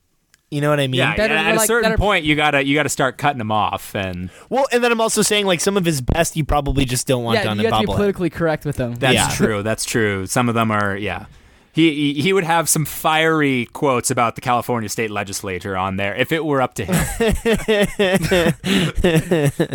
[0.49, 0.99] You know what I mean?
[0.99, 3.37] Yeah, that are at a like- certain are- point, you gotta you gotta start cutting
[3.39, 6.45] them off, and Well, and then I'm also saying like some of his best you
[6.45, 8.95] probably just don't want yeah, done you in have to be politically correct with them.
[8.95, 9.27] that's Yeah.
[9.35, 9.61] true.
[9.61, 10.25] That's true.
[10.25, 11.25] Some of them are, yeah.
[11.73, 16.15] He, he he would have some fiery quotes about the California state legislature on there
[16.15, 16.95] if it were up to him.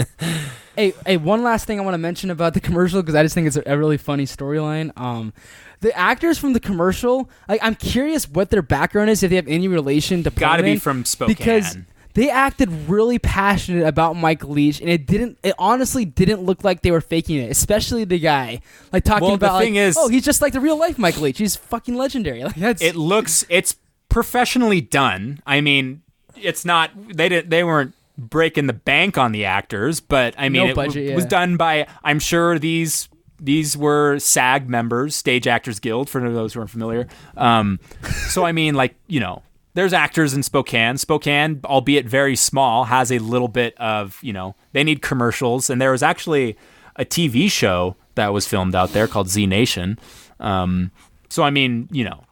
[0.77, 3.35] Hey, hey, one last thing I want to mention about the commercial because I just
[3.35, 4.91] think it's a, a really funny storyline.
[4.99, 5.33] Um,
[5.81, 9.49] the actors from the commercial, like, I'm curious what their background is, if they have
[9.49, 11.35] any relation to Gotta be from Spokane.
[11.35, 11.77] because
[12.15, 15.39] they acted really passionate about Mike Leach, and it didn't.
[15.43, 18.61] It honestly didn't look like they were faking it, especially the guy,
[18.93, 20.99] like talking Well, the about, like, thing is- oh, he's just like the real life
[20.99, 21.39] Mike Leach.
[21.39, 22.45] He's fucking legendary.
[22.45, 23.77] Like that's it looks it's
[24.09, 25.43] professionally done.
[25.47, 26.03] I mean,
[26.37, 27.95] it's not they didn't they weren't
[28.31, 31.15] breaking the bank on the actors, but I mean No it budget, w- yeah.
[31.15, 33.09] was done by I'm sure these
[33.41, 37.09] these were SAG members, Stage Actors Guild, for those who aren't familiar.
[37.37, 37.81] Um,
[38.29, 39.43] so I mean, like you know,
[39.75, 40.97] there's actors in Spokane.
[40.97, 45.81] Spokane, albeit very small, has a little bit of you know they need commercials, and
[45.81, 46.57] there was actually
[46.97, 49.99] a TV show that was filmed out there called Z Nation.
[50.39, 50.93] Um,
[51.29, 52.25] so I mean, you know,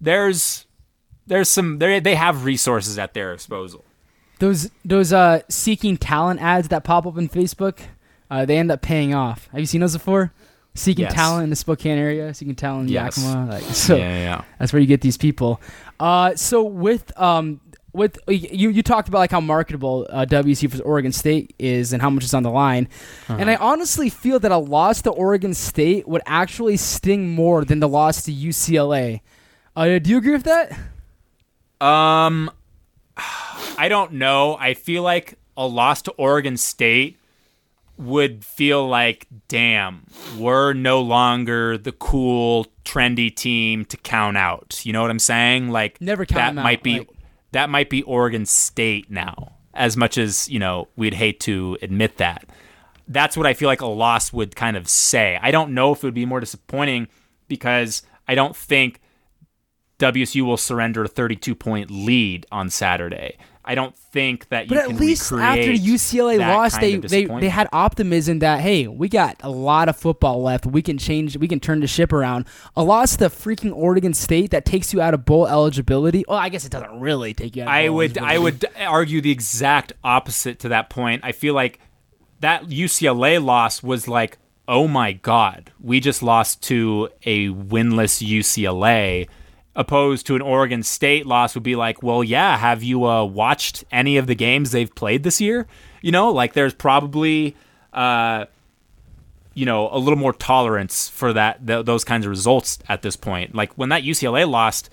[0.00, 0.66] there's
[1.26, 3.84] there's some they they have resources at their disposal.
[4.38, 7.78] Those those uh seeking talent ads that pop up in Facebook.
[8.30, 9.48] Uh, they end up paying off.
[9.52, 10.32] Have you seen those before?
[10.74, 11.14] Seeking Yes.
[11.14, 13.16] talent in the Spokane area, seeking talent in Yes.
[13.18, 13.50] Yakima.
[13.52, 14.42] Like, so yeah.
[14.58, 15.60] that's where you get these people.
[15.98, 17.60] Uh, so with um
[17.94, 22.02] with you you talked about like how marketable uh, WC for Oregon State is and
[22.02, 22.86] how much is on the line,
[23.28, 27.80] and I honestly feel that a loss to Oregon State would actually sting more than
[27.80, 29.20] the loss to UCLA.
[29.74, 30.78] Uh, do you agree with that?
[31.80, 32.50] Um,
[33.78, 34.56] I don't know.
[34.58, 37.18] I feel like a loss to Oregon State
[37.96, 40.06] would feel like, damn,
[40.38, 44.80] we're no longer the cool, trendy team to count out.
[44.84, 45.70] You know what I'm saying?
[45.70, 47.10] Like Never count that out, might be like-
[47.52, 49.52] that might be Oregon State now.
[49.74, 52.44] As much as you know, we'd hate to admit that.
[53.06, 55.38] That's what I feel like a loss would kind of say.
[55.40, 57.08] I don't know if it would be more disappointing
[57.48, 59.00] because I don't think
[59.98, 63.36] WSU will surrender a 32 point lead on Saturday.
[63.68, 67.68] I don't think that you But at least after UCLA lost, they, they they had
[67.70, 70.64] optimism that hey, we got a lot of football left.
[70.64, 71.36] We can change.
[71.36, 72.46] We can turn the ship around.
[72.76, 76.24] A loss to freaking Oregon State that takes you out of bowl eligibility.
[76.26, 77.68] Well, I guess it doesn't really take you out.
[77.68, 81.22] Of I bowl would I would argue the exact opposite to that point.
[81.22, 81.78] I feel like
[82.40, 89.28] that UCLA loss was like, oh my god, we just lost to a winless UCLA.
[89.76, 93.84] Opposed to an Oregon State loss would be like, well, yeah, have you uh, watched
[93.92, 95.66] any of the games they've played this year?
[96.02, 97.54] You know, like there's probably,
[97.92, 98.46] uh,
[99.54, 103.14] you know, a little more tolerance for that th- those kinds of results at this
[103.14, 103.54] point.
[103.54, 104.90] Like when that UCLA lost,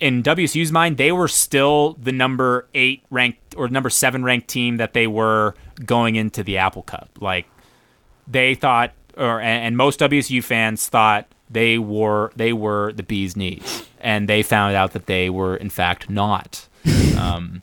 [0.00, 4.76] in WSU's mind, they were still the number eight ranked or number seven ranked team
[4.76, 7.10] that they were going into the Apple Cup.
[7.20, 7.46] Like
[8.26, 13.36] they thought, or and, and most WSU fans thought they were they were the bee's
[13.36, 16.68] knees, and they found out that they were in fact not.
[17.18, 17.62] um,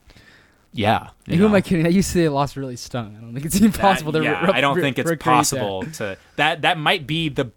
[0.73, 1.57] yeah, you Who am know.
[1.57, 1.83] I kidding?
[1.83, 3.15] That UCLA loss really stung.
[3.17, 5.19] I don't think it's even possible That- yeah, re- I don't re- think it's that.
[5.19, 6.61] possible to that.
[6.61, 7.51] That might be the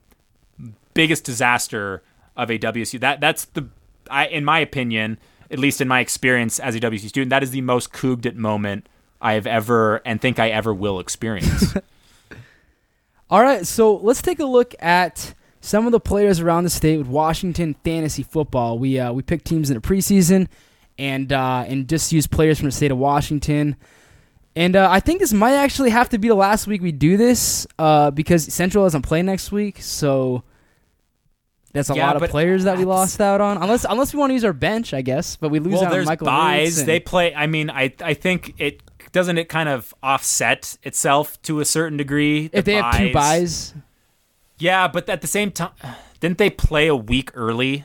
[0.95, 2.03] biggest disaster
[2.37, 2.99] of a WSU.
[3.01, 3.69] That that's the,
[4.11, 5.19] I in my opinion,
[5.51, 8.37] at least in my experience as a WSU student, that is the most cooged it
[8.37, 8.89] moment
[9.21, 11.75] I have ever and think I ever will experience.
[13.31, 15.35] All right, so let's take a look at
[15.65, 18.79] some of the players around the state with Washington fantasy football.
[18.79, 20.49] We uh, we picked teams in the preseason,
[20.99, 23.77] and uh, and just use players from the state of Washington.
[24.55, 27.17] And uh, I think this might actually have to be the last week we do
[27.17, 30.45] this uh, because Central doesn't play next week, so
[31.73, 33.57] that's a Yeah, lot of players that we lost out on.
[33.57, 35.37] Unless unless we want to use our bench, I guess.
[35.37, 36.79] But we lose well, out on Michael buys.
[36.79, 37.35] And- They play.
[37.35, 41.97] I mean, I I think it doesn't it kind of offset itself to a certain
[41.97, 42.49] degree.
[42.49, 43.75] the if they have two byes.
[44.59, 45.71] Yeah, but at the same time,
[46.21, 47.85] didn't they play a week early?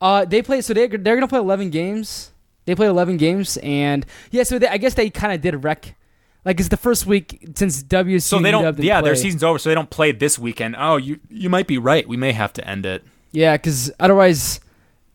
[0.00, 0.60] Uh, they play.
[0.62, 2.32] So they they're gonna play eleven games.
[2.64, 4.42] They play eleven games, and yeah.
[4.44, 5.96] So they, I guess they kind of did wreck.
[6.44, 8.22] Like it's the first week since WSU.
[8.22, 8.64] So they don't.
[8.64, 10.74] didn't Yeah, their season's over, so they don't play this weekend.
[10.78, 12.08] Oh, you you might be right.
[12.08, 13.04] We may have to end it.
[13.32, 14.58] Yeah, because otherwise,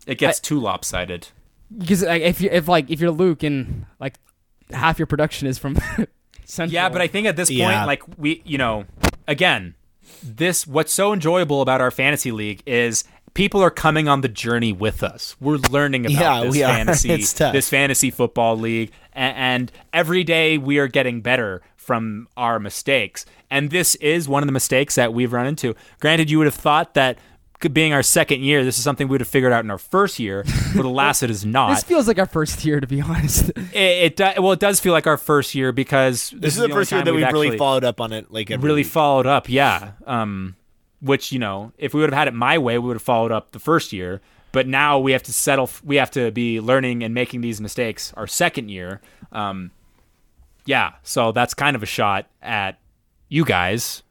[0.07, 1.27] It gets too lopsided.
[1.75, 4.15] because like, if you if like if you're Luke and like
[4.71, 5.77] half your production is from
[6.45, 6.73] Central.
[6.73, 7.85] Yeah, but I think at this point, Yeah.
[7.85, 8.85] like we, you know,
[9.27, 9.73] again,
[10.23, 13.03] this what's so enjoyable about our fantasy league is
[13.33, 15.35] people are coming on the journey with us.
[15.39, 17.09] We're learning about Yeah, this fantasy,
[17.51, 23.25] this fantasy football league, and, and every day we are getting better from our mistakes.
[23.51, 25.75] And this is one of the mistakes that we've run into.
[25.99, 27.19] Granted, you would have thought that.
[27.71, 30.19] Being our second year, this is something we would have figured out in our first
[30.19, 30.45] year,
[30.75, 31.69] but alas, it is not.
[31.69, 33.49] this feels like our first year to be honest.
[33.49, 36.63] It, it do, well, it does feel like our first year because This is the
[36.65, 38.31] only first year that we've really followed up on it.
[38.31, 38.91] Like every really week.
[38.91, 39.49] followed up.
[39.49, 40.55] Yeah, um,
[41.01, 43.31] which you know, if we would have had it my way, we would have followed
[43.31, 44.21] up the first year.
[44.51, 45.69] But now we have to settle.
[45.83, 49.01] We have to be learning and making these mistakes our second year.
[49.31, 49.71] Um,
[50.65, 52.79] yeah, so that's kind of a shot at
[53.27, 54.01] you guys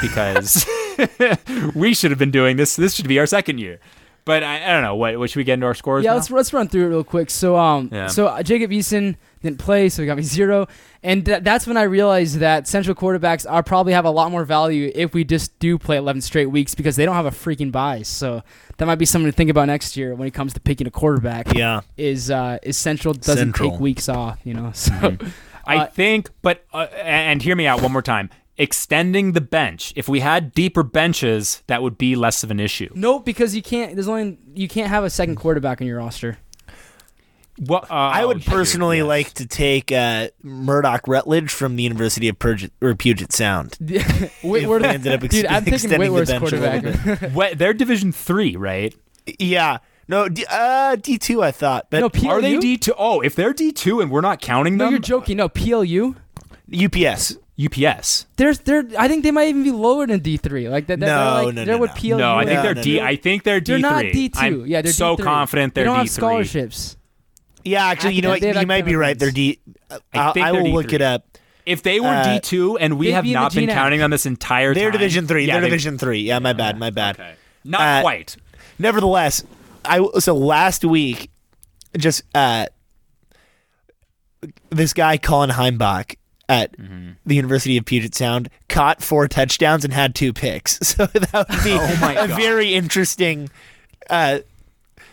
[0.00, 0.64] because
[1.74, 2.76] we should have been doing this.
[2.76, 3.80] This should be our second year.
[4.26, 4.96] But I, I don't know.
[4.96, 6.04] What, what should we get into our scores?
[6.04, 6.16] yeah, now?
[6.16, 7.30] let's let's run through it real quick.
[7.30, 8.06] So um, Yeah.
[8.06, 10.68] so uh, Jacob Eason didn't play, so he got me zero,
[11.02, 14.44] and th- that's when I realized that Central quarterbacks are probably have a lot more
[14.44, 17.72] value if we just do play eleven straight weeks because they don't have a freaking
[17.72, 18.02] bye.
[18.02, 18.42] So
[18.76, 20.90] that might be something to think about next year when it comes to picking a
[20.90, 21.54] quarterback.
[21.54, 21.80] Yeah.
[21.96, 23.70] is uh, is Central doesn't Central.
[23.70, 24.70] take weeks off, you know.
[24.74, 25.16] So
[25.66, 28.28] I Uh, think, but uh, and hear me out one more time.
[28.60, 29.92] Extending the bench.
[29.96, 32.90] If we had deeper benches, that would be less of an issue.
[32.94, 33.94] no, because you can't.
[33.94, 36.36] There's only you can't have a second quarterback in your roster.
[37.58, 39.06] Well, uh, I would oh, personally yes.
[39.06, 43.76] like to take uh, Murdoch Rutledge from the University of Puget, or Puget Sound.
[44.42, 47.32] Whitworth, they ended up ex- dude, I'm thinking extending the Whitworth's bench a little quarterback.
[47.34, 48.94] What, they're Division Three, right?
[49.38, 49.78] Yeah.
[50.08, 51.86] No, D, uh, D2, I thought.
[51.90, 52.30] But no, PLU.
[52.30, 52.94] Are they D two?
[52.98, 55.36] Oh, if they're D two and we're not counting them, No, them, you're joking.
[55.36, 56.16] No, PLU.
[56.72, 57.36] UPS.
[57.64, 58.26] UPS.
[58.36, 58.84] There's they're.
[58.98, 60.68] I think they might even be lower than D three.
[60.68, 61.00] Like that.
[61.00, 62.16] that No, they're like, no, they're no, what no.
[62.18, 62.96] No, I think they're no, D.
[62.98, 63.04] no.
[63.04, 64.64] I think they're D They're not D two.
[64.66, 65.24] Yeah, they're so D3.
[65.24, 66.12] confident they they're don't D have three.
[66.20, 66.96] scholarships.
[67.64, 68.36] Yeah, actually, you know what?
[68.36, 69.18] Academic- they You might be right.
[69.18, 69.98] They're academic D.
[70.12, 70.92] I I'll- think I they're will look D3.
[70.94, 71.26] it up.
[71.66, 74.24] If they were Uh, D two and we have be not been counting on this
[74.26, 75.44] entire They're time, Division Three.
[75.46, 76.20] Yeah, They're they- Division Three.
[76.20, 76.78] Yeah, my bad.
[76.78, 77.16] My bad.
[77.20, 77.34] Okay.
[77.64, 78.36] Not Uh, quite.
[78.78, 79.44] Nevertheless,
[79.84, 81.30] I so last week,
[81.98, 82.66] just uh,
[84.70, 86.14] this guy Colin Heimbach
[86.50, 87.10] at Mm-hmm.
[87.24, 90.78] the University of Puget Sound caught four touchdowns and had two picks.
[90.82, 92.36] So that would be Oh my a God.
[92.40, 93.48] very interesting.
[94.08, 94.40] Uh,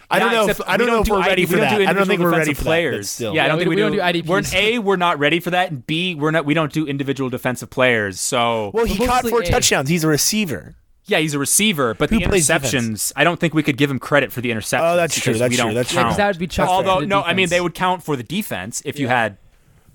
[0.10, 0.50] I don't Yeah, know.
[0.50, 1.82] If, I don't we know if do we're ready for that.
[1.82, 3.18] I don't think we're ready for players.
[3.18, 3.34] that.
[3.34, 3.98] Yeah, I don't we- think we, we don't do.
[3.98, 4.28] do IDPs.
[4.54, 7.30] We're a we're not ready for that, and b we're not we don't do individual
[7.30, 8.20] defensive players.
[8.20, 9.46] So Well, he caught four A.
[9.46, 9.90] touchdowns.
[9.90, 10.76] He's a receiver.
[11.06, 13.90] Yeah, he's a receiver, but Who the plays interceptions, I don't think we could give
[13.92, 14.94] him credit for the interceptions.
[14.94, 16.10] Oh, that's true, that's we true, don't that's Yeah, true.
[16.10, 16.68] 'cause that would be Chuck.
[16.68, 19.38] Although for the no, I mean they would count for the defense if you had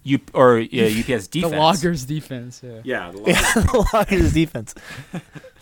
[0.05, 0.66] U or uh, UPS
[1.28, 1.28] defense.
[1.30, 2.61] the loggers defense.
[2.62, 2.80] Yeah.
[2.84, 3.18] Yeah, the
[3.72, 4.74] the Lockers defense.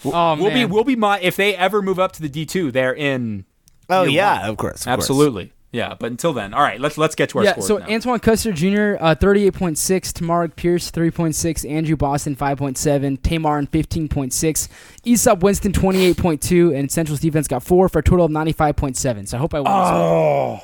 [0.03, 2.71] Oh we'll be we'll be my if they ever move up to the D two,
[2.71, 3.45] they're in
[3.91, 4.49] Oh yeah, one.
[4.51, 4.87] of course, of course.
[4.87, 5.53] absolutely.
[5.73, 7.87] Yeah, but until then, all right, let's let's get to our yeah, scores so now.
[7.87, 8.97] Antoine Custer Jr.
[8.99, 13.69] Uh, thirty-eight point six, Tamarick Pierce three point six, Andrew Boston five point seven, Tamarin
[13.69, 14.69] fifteen point six,
[15.05, 18.75] Easop Winston twenty-eight point two, and Central's defense got four for a total of ninety-five
[18.75, 19.27] point seven.
[19.27, 19.65] So I hope I won.
[19.83, 20.01] this one.
[20.01, 20.61] oh,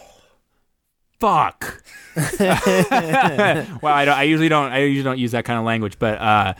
[1.18, 1.82] fuck.
[2.16, 4.72] well, I, don't, I usually don't.
[4.72, 6.54] I usually don't use that kind of language, but uh,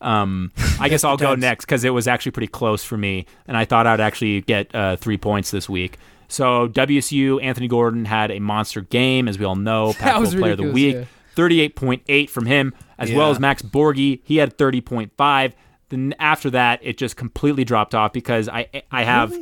[0.00, 3.56] um, I guess I'll go next because it was actually pretty close for me, and
[3.56, 5.98] I thought I'd actually get uh, three points this week.
[6.28, 9.92] So WSU Anthony Gordon had a monster game, as we all know.
[9.98, 11.04] That Pac-12 was Player of the Week, yeah.
[11.34, 14.20] thirty-eight point eight from him, as well as Max Borghi.
[14.24, 15.54] He had thirty point five.
[15.88, 19.32] Then after that, it just completely dropped off because I I have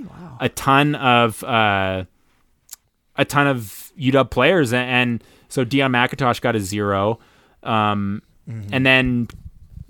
[0.41, 2.05] a ton of uh,
[3.17, 7.19] a ton of UW players, and, and so Deon McIntosh got a zero,
[7.62, 8.23] um,
[8.73, 9.29] and then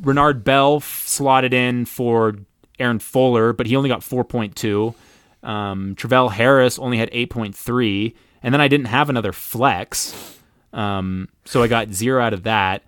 [0.00, 2.34] Renard Bell slotted in for
[2.78, 4.94] Aaron Fuller, but he only got four point two.
[5.42, 10.38] Um, Travell Harris only had eight point three, and then I didn't have another flex,
[10.72, 12.82] um, so I got zero out of that.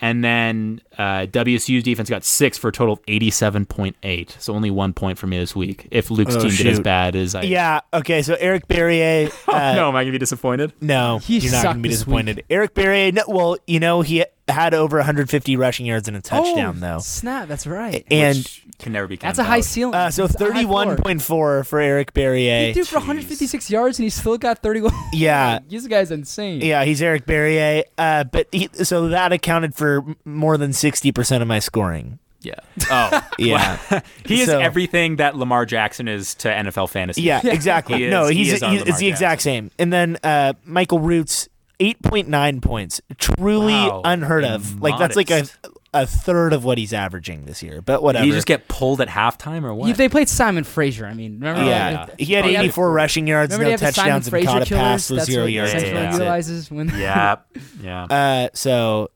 [0.00, 4.36] And then uh, WSU's defense got six for a total of eighty-seven point eight.
[4.38, 5.88] So only one point for me this week.
[5.90, 7.80] If Luke's Oh, team did as bad as I, Yeah.
[7.94, 8.22] Okay.
[8.22, 9.32] So Eric Barriere.
[9.48, 10.72] Oh, uh, no, am I gonna be disappointed?
[10.80, 12.44] No, He you're not going to be this disappointed.
[12.50, 13.12] Eric Barriere.
[13.12, 16.98] No, well, you know he had over 150 rushing yards and a touchdown oh, though,
[16.98, 18.04] Snap, that's right.
[18.10, 19.16] and Which can never be.
[19.16, 19.64] That's a high out.
[19.64, 19.94] ceiling.
[19.94, 20.96] uh, so That's a high floor.
[20.96, 22.68] 31.4 for Eric Barriere.
[22.68, 24.92] He threw for 156 yards and he still got 31.
[25.12, 25.60] Yeah.
[25.68, 26.60] this guy's insane.
[26.60, 27.84] Yeah, he's Eric Barriere.
[27.96, 32.18] Uh, but he, so that accounted for more than 60% of my scoring.
[32.42, 32.54] Yeah.
[32.90, 34.00] Oh, Yeah.
[34.24, 37.22] he is So- everything that Lamar Jackson is to NFL fantasy.
[37.22, 37.98] Yeah, exactly.
[37.98, 39.70] He is- no, he he's is our he's- it's the exact same.
[39.78, 41.48] And then uh, Michael Roots,
[41.80, 43.00] 8.9 points.
[43.18, 44.02] Truly Wow.
[44.04, 44.80] unheard of.
[44.80, 45.44] Like that's like a
[45.92, 47.82] a third of what he's averaging this year.
[47.82, 48.24] But whatever.
[48.24, 49.88] Did he just get pulled at halftime or what?
[49.88, 51.04] You- they played Simon Fraser.
[51.04, 51.64] I mean, remember?
[51.64, 52.60] yeah, that- he had Oh, yeah.
[52.60, 55.10] 84 rushing yards, Remember no they have the Simon touchdowns, and Frazier caught a pass
[55.10, 55.72] with That's zero what yards.
[55.72, 56.12] Central Yeah, yeah.
[56.12, 57.36] utilizes when yeah,
[57.82, 58.04] yeah.
[58.04, 59.10] Uh, so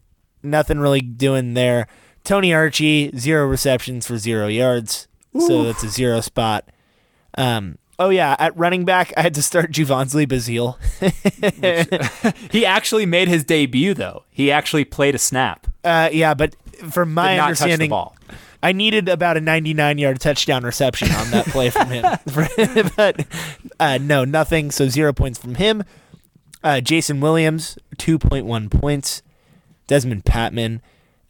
[0.45, 1.87] nothing really doing there.
[2.23, 5.09] Tony Archie, zero receptions for zero yards.
[5.39, 6.69] So that's a zero spot.
[7.37, 10.77] Um, oh yeah, at running back, I had to start Juvansley Bazile.
[12.53, 14.23] He actually made his debut though.
[14.31, 15.67] He actually played a snap.
[15.83, 16.55] Uh, yeah, but
[16.91, 18.17] from my Did not touch the understanding, ball.
[18.63, 22.05] I needed about a 99 yard touchdown reception on that play from him.
[22.97, 23.27] but
[23.81, 24.71] uh, no, nothing.
[24.71, 25.83] So zero points from him.
[26.63, 29.23] Uh, Jason Williams, 2.1 points.
[29.89, 30.81] Dezmon Patmon,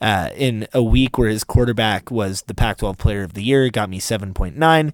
[0.01, 3.69] uh, in a week where his quarterback was the Pac 12 player of the year,
[3.71, 4.93] got me 7.9.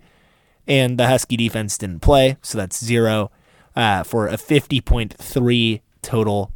[0.67, 2.37] And the Husky defense didn't play.
[2.43, 3.31] So that's zero
[3.75, 6.53] uh, for a 50.3 total.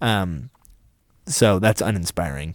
[0.00, 0.50] Um,
[1.26, 2.54] so that's uninspiring.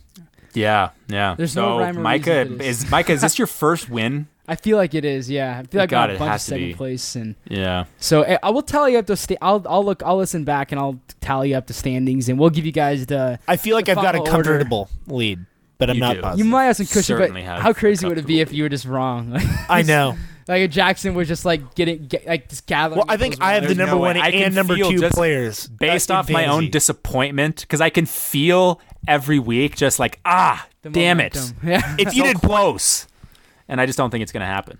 [0.54, 1.36] Yeah, yeah.
[1.36, 3.14] There's so no rhyme or Micah reason is Micah.
[3.14, 4.28] Is this your first win?
[4.52, 5.30] I feel like it is.
[5.30, 6.74] Yeah, I feel like God, I'm a it bunch of has to second be.
[6.74, 7.86] place, and Yeah.
[8.00, 9.16] so eh, I will tally up the.
[9.16, 10.04] Sta- I'll I'll look.
[10.04, 13.40] I'll listen back and I'll tally up the standings, and we'll give you guys the.
[13.48, 14.50] I feel like I've got a final order.
[14.50, 15.46] comfortable lead,
[15.78, 16.22] but I'm You not do.
[16.22, 16.46] positive.
[16.46, 18.64] You might have some cushion, but Certainly have how crazy would it be if you
[18.64, 19.40] were just wrong?
[19.70, 20.18] I know.
[20.48, 22.98] like if Jackson was just like getting get, like just gathering.
[22.98, 25.68] Well, I think I have the number no one I can and number two players
[25.68, 30.68] Based in off my own disappointment, because I can feel every week just like ah,
[30.82, 31.56] the damn momentum.
[31.64, 31.96] it, Yeah.
[31.98, 33.08] if you so did close,
[33.72, 34.78] and I just don't think it's gonna happen.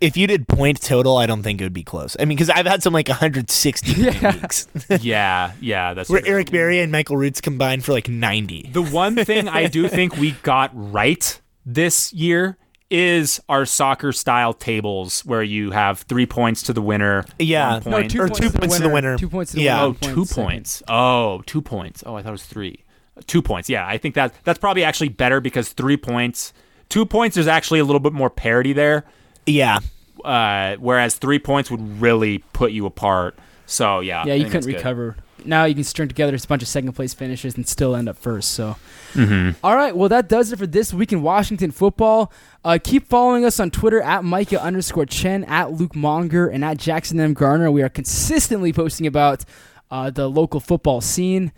[0.00, 2.16] if you did point total, I don't think it would be close.
[2.20, 4.36] I mean, because I've had some like 160 Yeah.
[4.36, 4.68] weeks
[5.00, 6.30] yeah, yeah, that's where true.
[6.30, 8.70] Eric Barriere and Michael Roots combined for like 90.
[8.72, 12.56] The one thing I do think we got right this year
[12.90, 17.24] is our soccer style tables where you have three points to the winner.
[17.38, 17.80] Yeah.
[17.80, 18.14] one No, point.
[18.16, 19.16] or two points to the winner.
[19.18, 19.82] Two points to the Yeah.
[19.82, 19.84] winner.
[19.84, 20.44] Oh, one point two second.
[20.44, 20.82] points.
[20.88, 22.04] Oh, two points.
[22.06, 22.84] Oh, I thought it was three.
[23.26, 23.68] Two points.
[23.70, 26.52] Yeah, I think that that's probably actually better because three points,
[26.92, 27.34] two points.
[27.34, 29.04] There's actually a little bit more parity there,
[29.46, 29.78] Yeah.
[30.24, 33.38] uh, whereas three points would really put you apart.
[33.66, 35.16] So yeah, Yeah, you think couldn't recover.
[35.44, 38.16] Now you can string together a bunch of second place finishes and still end up
[38.16, 38.50] first.
[38.52, 38.76] So,
[39.14, 39.50] Mm-hmm.
[39.64, 42.30] all right, well that does it for this week in Washington football.
[42.64, 46.76] Uh, keep following us on Twitter at Micah underscore Chen, at Luke Mounger, and at
[46.78, 47.70] Jackson M Gardner.
[47.70, 49.44] We are consistently posting about
[49.90, 51.52] uh, the local football scene.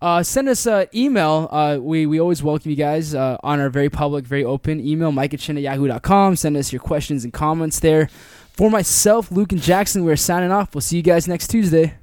[0.00, 1.48] Uh, send us an email.
[1.50, 5.10] Uh, we, we always welcome you guys uh, on our very public, very open email,
[5.10, 6.36] micahchin at yahoo.com.
[6.36, 8.08] Send us your questions and comments there.
[8.52, 10.74] For myself, Luke, and Jackson, we're signing off.
[10.74, 11.94] We'll see you guys next Tuesday.